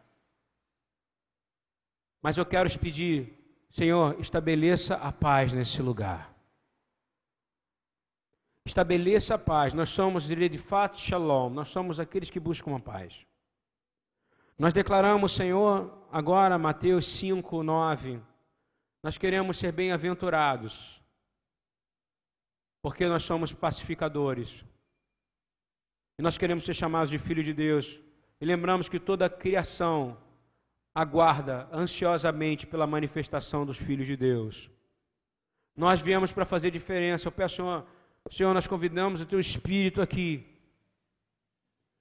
[2.21, 3.37] Mas eu quero te pedir,
[3.71, 6.33] Senhor, estabeleça a paz nesse lugar.
[8.65, 9.73] Estabeleça a paz.
[9.73, 11.49] Nós somos de fato Shalom.
[11.51, 13.13] Nós somos aqueles que buscam a paz.
[14.57, 18.19] Nós declaramos, Senhor, agora, Mateus 5, 9.
[19.03, 20.94] Nós queremos ser bem-aventurados
[22.85, 24.63] porque nós somos pacificadores.
[26.19, 27.99] E nós queremos ser chamados de filho de Deus.
[28.39, 30.15] E lembramos que toda a criação
[30.93, 34.69] aguarda ansiosamente pela manifestação dos filhos de Deus.
[35.75, 37.27] Nós viemos para fazer diferença.
[37.27, 37.87] Eu peço, Senhor,
[38.29, 40.45] Senhor, nós convidamos o teu espírito aqui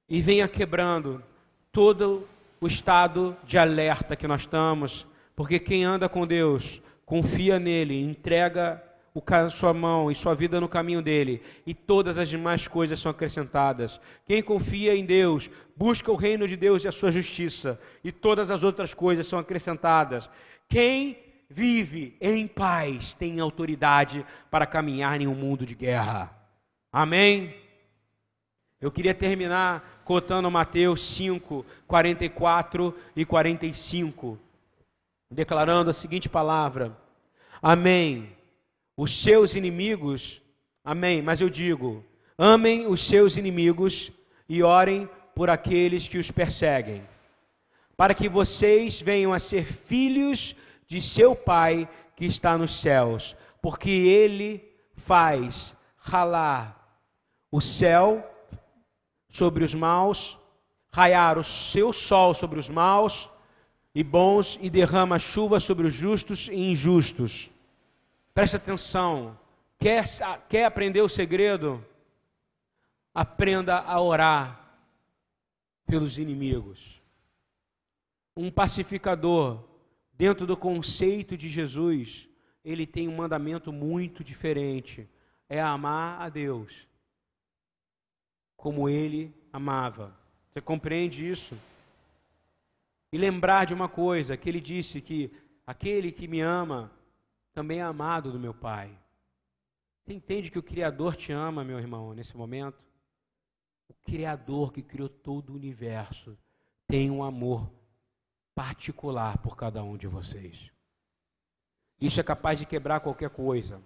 [0.07, 1.25] e venha quebrando
[1.73, 2.29] todo
[2.61, 8.85] o estado de alerta que nós estamos, porque quem anda com Deus, confia nele, entrega
[9.15, 13.12] o, sua mão e sua vida no caminho dele, e todas as demais coisas são
[13.12, 14.00] acrescentadas.
[14.27, 18.50] Quem confia em Deus, busca o reino de Deus e a sua justiça, e todas
[18.50, 20.29] as outras coisas são acrescentadas.
[20.69, 21.17] Quem
[21.48, 26.37] vive em paz tem autoridade para caminhar em um mundo de guerra.
[26.90, 27.54] Amém?
[28.81, 34.40] Eu queria terminar cotando Mateus 5, 44 e 45,
[35.31, 36.96] declarando a seguinte palavra:
[37.62, 38.33] Amém
[38.97, 40.40] os seus inimigos,
[40.85, 42.05] amém, mas eu digo,
[42.38, 44.13] amem os seus inimigos
[44.49, 47.03] e orem por aqueles que os perseguem,
[47.97, 50.55] para que vocês venham a ser filhos
[50.87, 54.63] de seu Pai que está nos céus, porque ele
[54.97, 57.01] faz ralar
[57.51, 58.31] o céu
[59.29, 60.38] sobre os maus,
[60.92, 63.29] raiar o seu sol sobre os maus
[63.95, 67.51] e bons e derrama chuva sobre os justos e injustos.
[68.35, 69.38] Preste atenção.
[69.78, 70.04] Quer,
[70.48, 71.85] quer aprender o segredo?
[73.14, 74.60] Aprenda a orar
[75.87, 77.00] pelos inimigos.
[78.37, 79.62] Um pacificador,
[80.12, 82.28] dentro do conceito de Jesus,
[82.64, 85.08] ele tem um mandamento muito diferente:
[85.48, 86.88] é amar a Deus
[88.56, 90.16] como ele amava.
[90.50, 91.56] Você compreende isso?
[93.12, 95.30] E lembrar de uma coisa, que ele disse que
[95.66, 96.90] aquele que me ama
[97.55, 98.90] também é amado do meu Pai.
[100.02, 102.83] Você entende que o Criador te ama, meu irmão, nesse momento?
[103.88, 106.37] O Criador que criou todo o universo
[106.87, 107.71] tem um amor
[108.55, 110.71] particular por cada um de vocês.
[112.00, 113.81] Isso é capaz de quebrar qualquer coisa.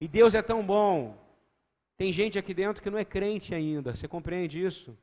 [0.00, 1.18] E Deus é tão bom.
[1.96, 3.94] Tem gente aqui dentro que não é crente ainda.
[3.94, 4.96] Você compreende isso?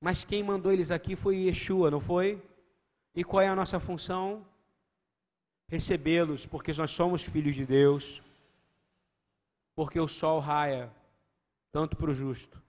[0.00, 2.42] Mas quem mandou eles aqui foi Yeshua, não foi?
[3.14, 4.44] E qual é a nossa função?
[5.68, 8.20] Recebê-los, porque nós somos filhos de Deus.
[9.74, 10.90] Porque o sol raia
[11.72, 12.60] tanto para o justo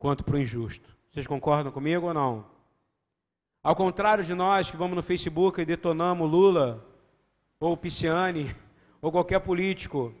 [0.00, 0.96] quanto para o injusto.
[1.12, 2.46] Vocês concordam comigo ou não?
[3.62, 6.84] Ao contrário de nós que vamos no Facebook e detonamos Lula,
[7.60, 8.56] ou Pisciani,
[9.02, 10.14] ou qualquer político,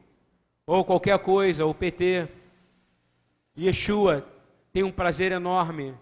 [0.66, 2.28] ou qualquer coisa, ou PT,
[3.58, 4.26] Yeshua
[4.72, 5.94] tem um prazer enorme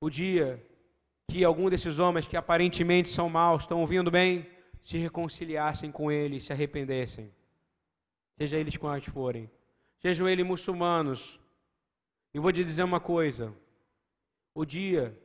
[0.00, 0.64] o dia
[1.28, 4.46] que algum desses homens que aparentemente são maus, estão ouvindo bem,
[4.84, 7.32] se reconciliassem com ele, se arrependessem.
[8.36, 9.50] Seja eles quais forem.
[9.98, 11.40] Sejam eles muçulmanos.
[12.34, 13.52] E vou te dizer uma coisa:
[14.54, 15.18] o dia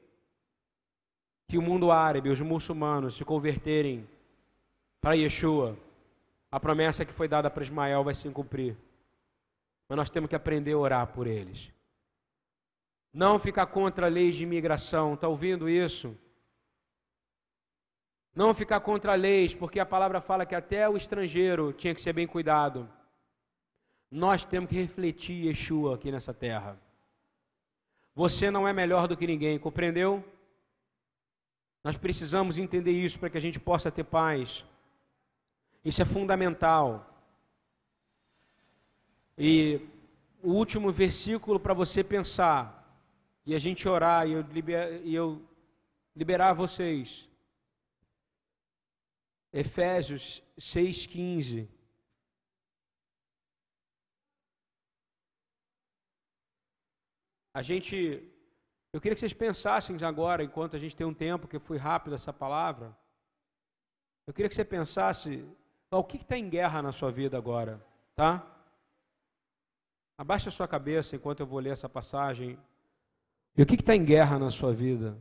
[1.48, 4.08] que o mundo árabe, os muçulmanos, se converterem
[5.02, 5.78] para Yeshua,
[6.52, 8.78] a promessa que foi dada para Ismael vai se cumprir.
[9.90, 11.72] Mas nós temos que aprender a orar por eles.
[13.12, 16.16] Não ficar contra leis de imigração, está ouvindo isso?
[18.40, 22.14] Não ficar contra leis, porque a palavra fala que até o estrangeiro tinha que ser
[22.14, 22.90] bem cuidado.
[24.10, 26.80] Nós temos que refletir Yeshua aqui nessa terra.
[28.16, 30.24] Você não é melhor do que ninguém, compreendeu?
[31.84, 34.64] Nós precisamos entender isso para que a gente possa ter paz.
[35.84, 37.14] Isso é fundamental.
[39.38, 39.82] E
[40.42, 42.90] o último versículo para você pensar
[43.46, 44.46] e a gente orar e eu,
[45.04, 45.42] e eu
[46.16, 47.29] liberar vocês.
[49.52, 51.68] Efésios 6,15.
[57.54, 58.24] A gente
[58.92, 62.16] eu queria que vocês pensassem agora, enquanto a gente tem um tempo, que foi rápido
[62.16, 62.96] essa palavra.
[64.26, 65.46] Eu queria que você pensasse,
[65.92, 67.86] o que está em guerra na sua vida agora,
[68.16, 68.46] tá?
[70.18, 72.60] Abaixe a sua cabeça enquanto eu vou ler essa passagem.
[73.56, 75.18] E o que está em guerra na sua vida?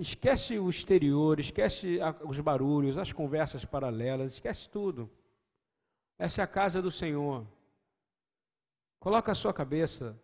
[0.00, 5.10] Esquece o exterior, esquece os barulhos, as conversas paralelas, esquece tudo.
[6.18, 7.46] Essa é a casa do Senhor.
[8.98, 10.18] Coloca a sua cabeça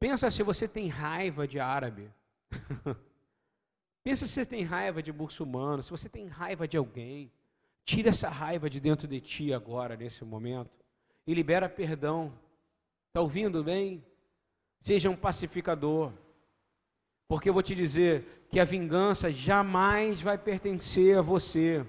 [0.00, 2.10] Pensa se você tem raiva de árabe.
[4.02, 7.30] Pensa se você tem raiva de muçulmano, se você tem raiva de alguém.
[7.84, 10.70] Tira essa raiva de dentro de ti agora, nesse momento,
[11.26, 12.32] e libera perdão.
[13.08, 14.02] Está ouvindo bem?
[14.80, 16.14] Seja um pacificador.
[17.30, 21.86] Porque eu vou te dizer que a vingança jamais vai pertencer a você.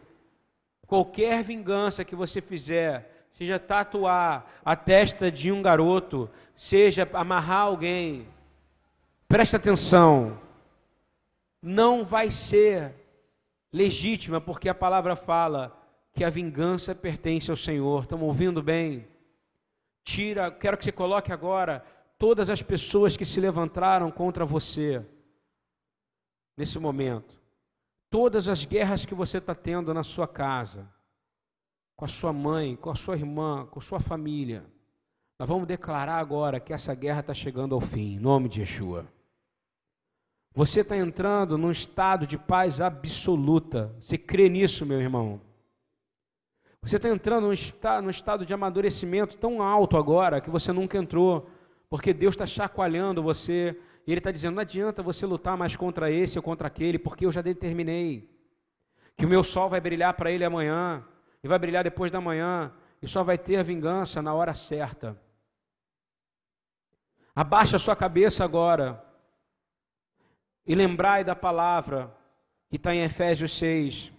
[0.85, 8.27] Qualquer vingança que você fizer, seja tatuar a testa de um garoto, seja amarrar alguém,
[9.27, 10.39] presta atenção,
[11.59, 12.93] não vai ser
[13.73, 15.75] legítima, porque a palavra fala
[16.13, 18.03] que a vingança pertence ao Senhor.
[18.03, 19.07] Estamos ouvindo bem?
[20.03, 21.83] Tira, quero que você coloque agora
[22.19, 25.03] todas as pessoas que se levantaram contra você
[26.57, 27.39] nesse momento.
[28.09, 30.87] Todas as guerras que você está tendo na sua casa
[32.01, 34.65] com a sua mãe, com a sua irmã, com a sua família.
[35.37, 39.05] Nós vamos declarar agora que essa guerra está chegando ao fim, em nome de Yeshua.
[40.55, 43.95] Você está entrando num estado de paz absoluta.
[43.99, 45.39] Você crê nisso, meu irmão?
[46.81, 50.97] Você está entrando num estado, num estado de amadurecimento tão alto agora que você nunca
[50.97, 51.47] entrou,
[51.87, 56.11] porque Deus está chacoalhando você e Ele está dizendo: não adianta você lutar mais contra
[56.11, 58.29] esse ou contra aquele, porque eu já determinei
[59.17, 61.05] que o meu sol vai brilhar para ele amanhã,
[61.43, 65.19] e vai brilhar depois da manhã, e só vai ter a vingança na hora certa.
[67.35, 69.03] Abaixa a sua cabeça agora
[70.65, 72.15] e lembrai da palavra
[72.69, 74.11] que está em Efésios 6,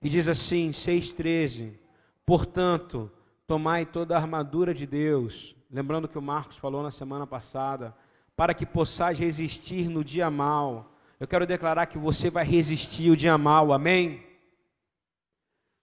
[0.00, 1.78] que diz assim, 6,13:
[2.26, 3.10] Portanto,
[3.46, 7.94] tomai toda a armadura de Deus, lembrando que o Marcos falou na semana passada,
[8.42, 10.92] para que possais resistir no dia mal.
[11.20, 14.20] Eu quero declarar que você vai resistir o dia mal, amém?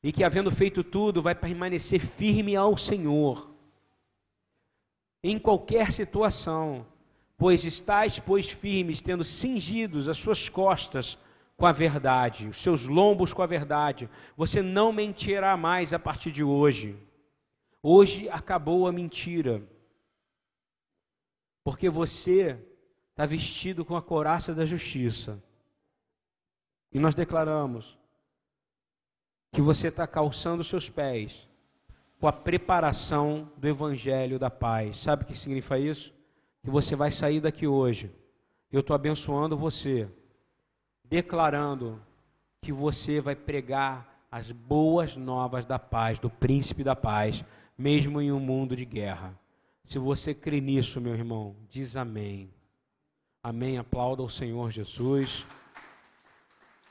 [0.03, 3.49] E que, havendo feito tudo, vai permanecer firme ao Senhor,
[5.23, 6.85] em qualquer situação,
[7.37, 11.17] pois estáis, pois, firmes, tendo cingidos as suas costas
[11.55, 14.09] com a verdade, os seus lombos com a verdade.
[14.35, 16.97] Você não mentirá mais a partir de hoje.
[17.81, 19.63] Hoje acabou a mentira.
[21.63, 22.59] Porque você
[23.11, 25.41] está vestido com a coraça da justiça.
[26.91, 27.97] E nós declaramos
[29.51, 31.47] que você está calçando seus pés
[32.19, 34.97] com a preparação do Evangelho da paz.
[34.97, 36.13] Sabe o que significa isso?
[36.63, 38.11] Que você vai sair daqui hoje.
[38.71, 40.09] Eu estou abençoando você
[41.09, 41.99] declarando
[42.61, 47.43] que você vai pregar as boas novas da paz, do príncipe da paz,
[47.77, 49.38] mesmo em um mundo de guerra.
[49.89, 52.53] Se você crê nisso, meu irmão, diz amém.
[53.41, 53.79] Amém.
[53.79, 55.43] Aplauda o Senhor Jesus.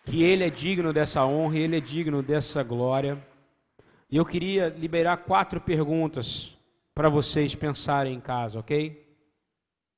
[0.04, 3.24] Que Ele é digno dessa honra, Ele é digno dessa glória.
[4.10, 6.58] E eu queria liberar quatro perguntas
[6.92, 9.16] para vocês pensarem em casa, ok?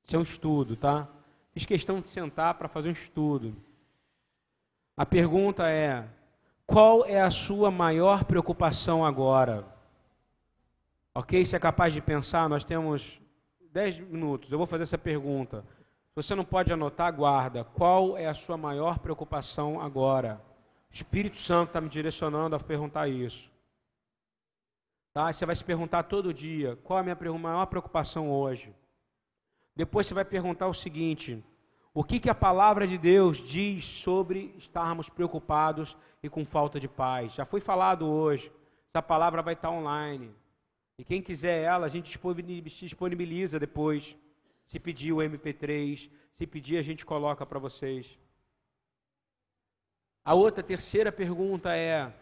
[0.05, 1.09] Isso é um estudo, tá?
[1.55, 3.57] Fiz questão de sentar para fazer um estudo.
[4.95, 6.07] A pergunta é:
[6.67, 9.70] qual é a sua maior preocupação agora?
[11.15, 11.45] Ok?
[11.45, 13.21] Se é capaz de pensar, nós temos
[13.73, 14.51] 10 minutos.
[14.51, 15.65] Eu vou fazer essa pergunta.
[16.09, 17.65] Se você não pode anotar, guarda.
[17.65, 20.41] Qual é a sua maior preocupação agora?
[20.91, 23.51] O Espírito Santo está me direcionando a perguntar isso.
[25.13, 25.33] Tá?
[25.33, 28.75] Você vai se perguntar todo dia: qual é a minha maior preocupação hoje?
[29.75, 31.45] Depois você vai perguntar o seguinte:
[31.93, 36.89] o que, que a palavra de Deus diz sobre estarmos preocupados e com falta de
[36.89, 37.33] paz?
[37.35, 38.53] Já foi falado hoje.
[38.93, 40.35] Essa palavra vai estar online.
[41.01, 42.11] E quem quiser ela, a gente
[42.83, 44.15] disponibiliza depois.
[44.67, 48.19] Se pedir o MP3, se pedir, a gente coloca para vocês.
[50.23, 52.13] A outra, terceira pergunta é: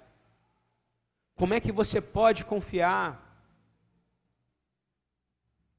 [1.35, 3.09] como é que você pode confiar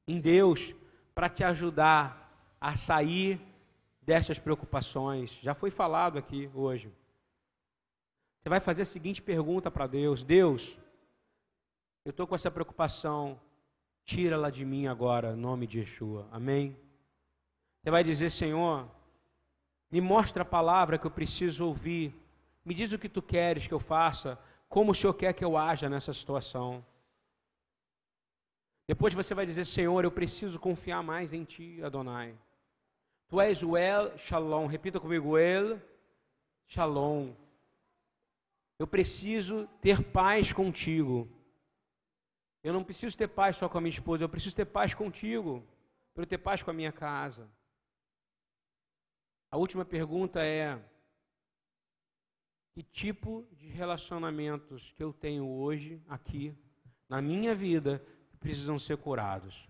[0.06, 0.76] em Deus
[1.16, 2.30] para te ajudar
[2.60, 3.40] a sair
[4.02, 5.40] destas preocupações.
[5.42, 6.92] Já foi falado aqui hoje.
[8.42, 10.78] Você vai fazer a seguinte pergunta para Deus: Deus,
[12.06, 13.40] eu estou com essa preocupação,
[14.04, 16.28] tira-la de mim agora, em nome de Yeshua.
[16.32, 16.76] Amém?
[17.82, 18.90] Você vai dizer, Senhor,
[19.92, 22.14] me mostra a palavra que eu preciso ouvir.
[22.64, 25.58] Me diz o que tu queres que eu faça, como o Senhor quer que eu
[25.58, 26.86] haja nessa situação.
[28.88, 32.36] Depois você vai dizer, Senhor, eu preciso confiar mais em Ti, Adonai.
[33.28, 34.66] Tu és o El Shalom.
[34.66, 35.80] Repita comigo, El
[36.66, 37.32] Shalom.
[38.80, 41.28] Eu preciso ter paz contigo.
[42.64, 45.66] Eu não preciso ter paz só com a minha esposa, eu preciso ter paz contigo,
[46.14, 47.50] para eu ter paz com a minha casa.
[49.52, 50.80] A última pergunta é:
[52.74, 56.54] que tipo de relacionamentos que eu tenho hoje aqui
[57.08, 58.04] na minha vida
[58.40, 59.68] precisam ser curados?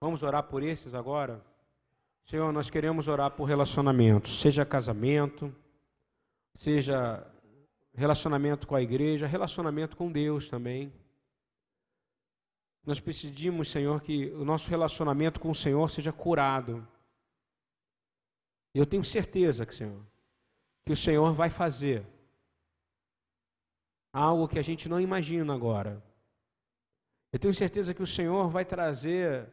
[0.00, 1.44] Vamos orar por esses agora?
[2.24, 5.54] Senhor, nós queremos orar por relacionamento, seja casamento,
[6.56, 7.24] seja
[7.94, 10.92] relacionamento com a igreja, relacionamento com Deus também.
[12.86, 16.86] Nós pedimos, Senhor, que o nosso relacionamento com o Senhor seja curado.
[18.72, 20.00] Eu tenho certeza que, Senhor,
[20.84, 22.06] que o Senhor vai fazer
[24.12, 26.00] algo que a gente não imagina agora.
[27.32, 29.52] Eu tenho certeza que o Senhor vai trazer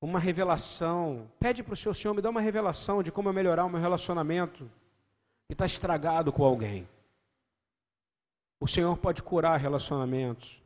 [0.00, 1.30] uma revelação.
[1.38, 3.80] Pede para o seu Senhor, me dá uma revelação de como eu melhorar o meu
[3.80, 4.68] relacionamento
[5.46, 6.88] que está estragado com alguém.
[8.58, 10.61] O Senhor pode curar relacionamentos.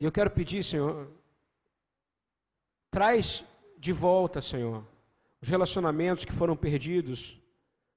[0.00, 1.10] E eu quero pedir, Senhor,
[2.90, 3.44] traz
[3.78, 4.84] de volta, Senhor,
[5.40, 7.38] os relacionamentos que foram perdidos,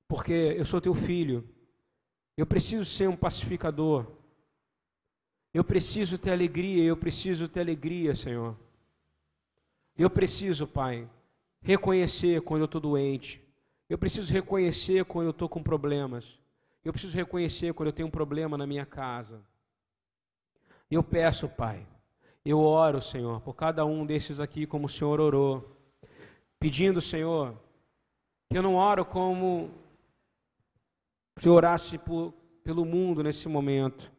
[0.08, 1.48] porque eu sou teu filho.
[2.36, 4.06] Eu preciso ser um pacificador.
[5.54, 8.58] Eu preciso ter alegria, eu preciso ter alegria, Senhor.
[9.98, 11.08] Eu preciso, Pai,
[11.62, 13.42] reconhecer quando eu estou doente.
[13.90, 16.40] Eu preciso reconhecer quando eu estou com problemas.
[16.84, 19.42] Eu preciso reconhecer quando eu tenho um problema na minha casa.
[20.90, 21.86] Eu peço, Pai,
[22.50, 25.78] eu oro, Senhor, por cada um desses aqui, como o Senhor orou,
[26.60, 27.56] pedindo, Senhor,
[28.50, 29.70] que eu não oro como
[31.40, 32.34] se eu orasse por,
[32.64, 34.12] pelo mundo nesse momento,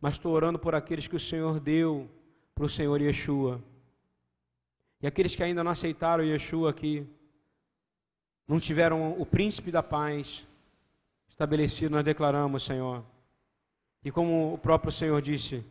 [0.00, 2.08] mas estou orando por aqueles que o Senhor deu
[2.54, 3.62] para o Senhor Yeshua.
[5.02, 7.06] E aqueles que ainda não aceitaram Yeshua aqui,
[8.48, 10.46] não tiveram o príncipe da paz,
[11.28, 13.04] estabelecido, nós declaramos, Senhor.
[14.02, 15.64] E como o próprio Senhor disse,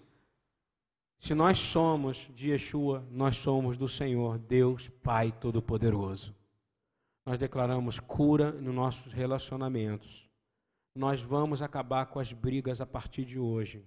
[1.19, 6.33] se nós somos de Yeshua, nós somos do Senhor, Deus Pai Todo-Poderoso.
[7.25, 10.27] Nós declaramos cura nos nossos relacionamentos.
[10.95, 13.85] Nós vamos acabar com as brigas a partir de hoje,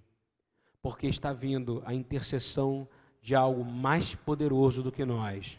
[0.81, 2.87] porque está vindo a intercessão
[3.19, 5.57] de algo mais poderoso do que nós.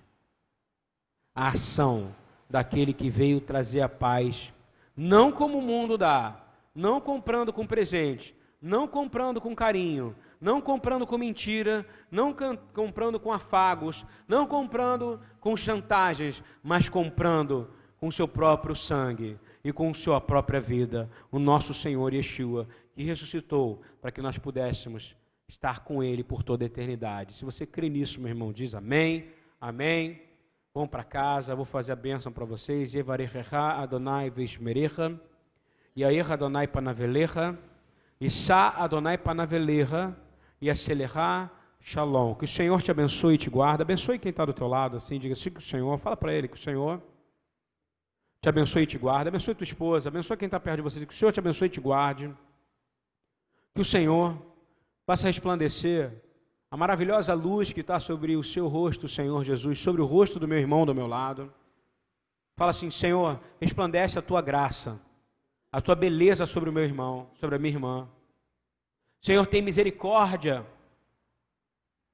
[1.34, 2.14] A ação
[2.48, 4.52] daquele que veio trazer a paz,
[4.96, 6.40] não como o mundo dá,
[6.72, 8.34] não comprando com presente,
[8.64, 12.34] não comprando com carinho, não comprando com mentira, não
[12.72, 19.92] comprando com afagos, não comprando com chantagens, mas comprando com seu próprio sangue e com
[19.92, 25.14] sua própria vida, o nosso Senhor Yeshua, que ressuscitou para que nós pudéssemos
[25.46, 27.34] estar com Ele por toda a eternidade.
[27.34, 29.28] Se você crê nisso, meu irmão, diz amém,
[29.60, 30.22] amém.
[30.72, 32.94] Vão para casa, vou fazer a bênção para vocês.
[32.94, 35.20] Evarechecha Adonai Vishmerecha,
[35.94, 37.56] Yair Adonai Panavelecha,
[38.26, 40.16] Issa Adonai Panavelecha,
[40.60, 42.34] e acelerar Shalom.
[42.34, 43.82] Que o Senhor te abençoe e te guarde.
[43.82, 46.48] Abençoe quem está do teu lado, assim, diga assim que o Senhor, fala para ele
[46.48, 47.02] que o Senhor
[48.40, 49.28] te abençoe e te guarde.
[49.28, 51.70] Abençoe tua esposa, abençoe quem está perto de você, que o Senhor te abençoe e
[51.70, 52.34] te guarde.
[53.74, 54.34] Que o Senhor
[55.04, 56.10] faça resplandecer
[56.70, 60.48] a maravilhosa luz que está sobre o seu rosto, Senhor Jesus, sobre o rosto do
[60.48, 61.52] meu irmão do meu lado.
[62.56, 64.98] Fala assim, Senhor, resplandece a tua graça,
[65.74, 68.08] a tua beleza sobre o meu irmão, sobre a minha irmã.
[69.20, 70.64] Senhor, tem misericórdia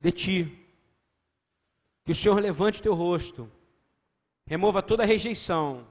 [0.01, 0.67] de ti.
[2.03, 3.53] Que o Senhor levante teu rosto,
[4.47, 5.87] remova toda a rejeição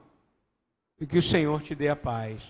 [0.98, 2.42] e que o Senhor te dê a paz.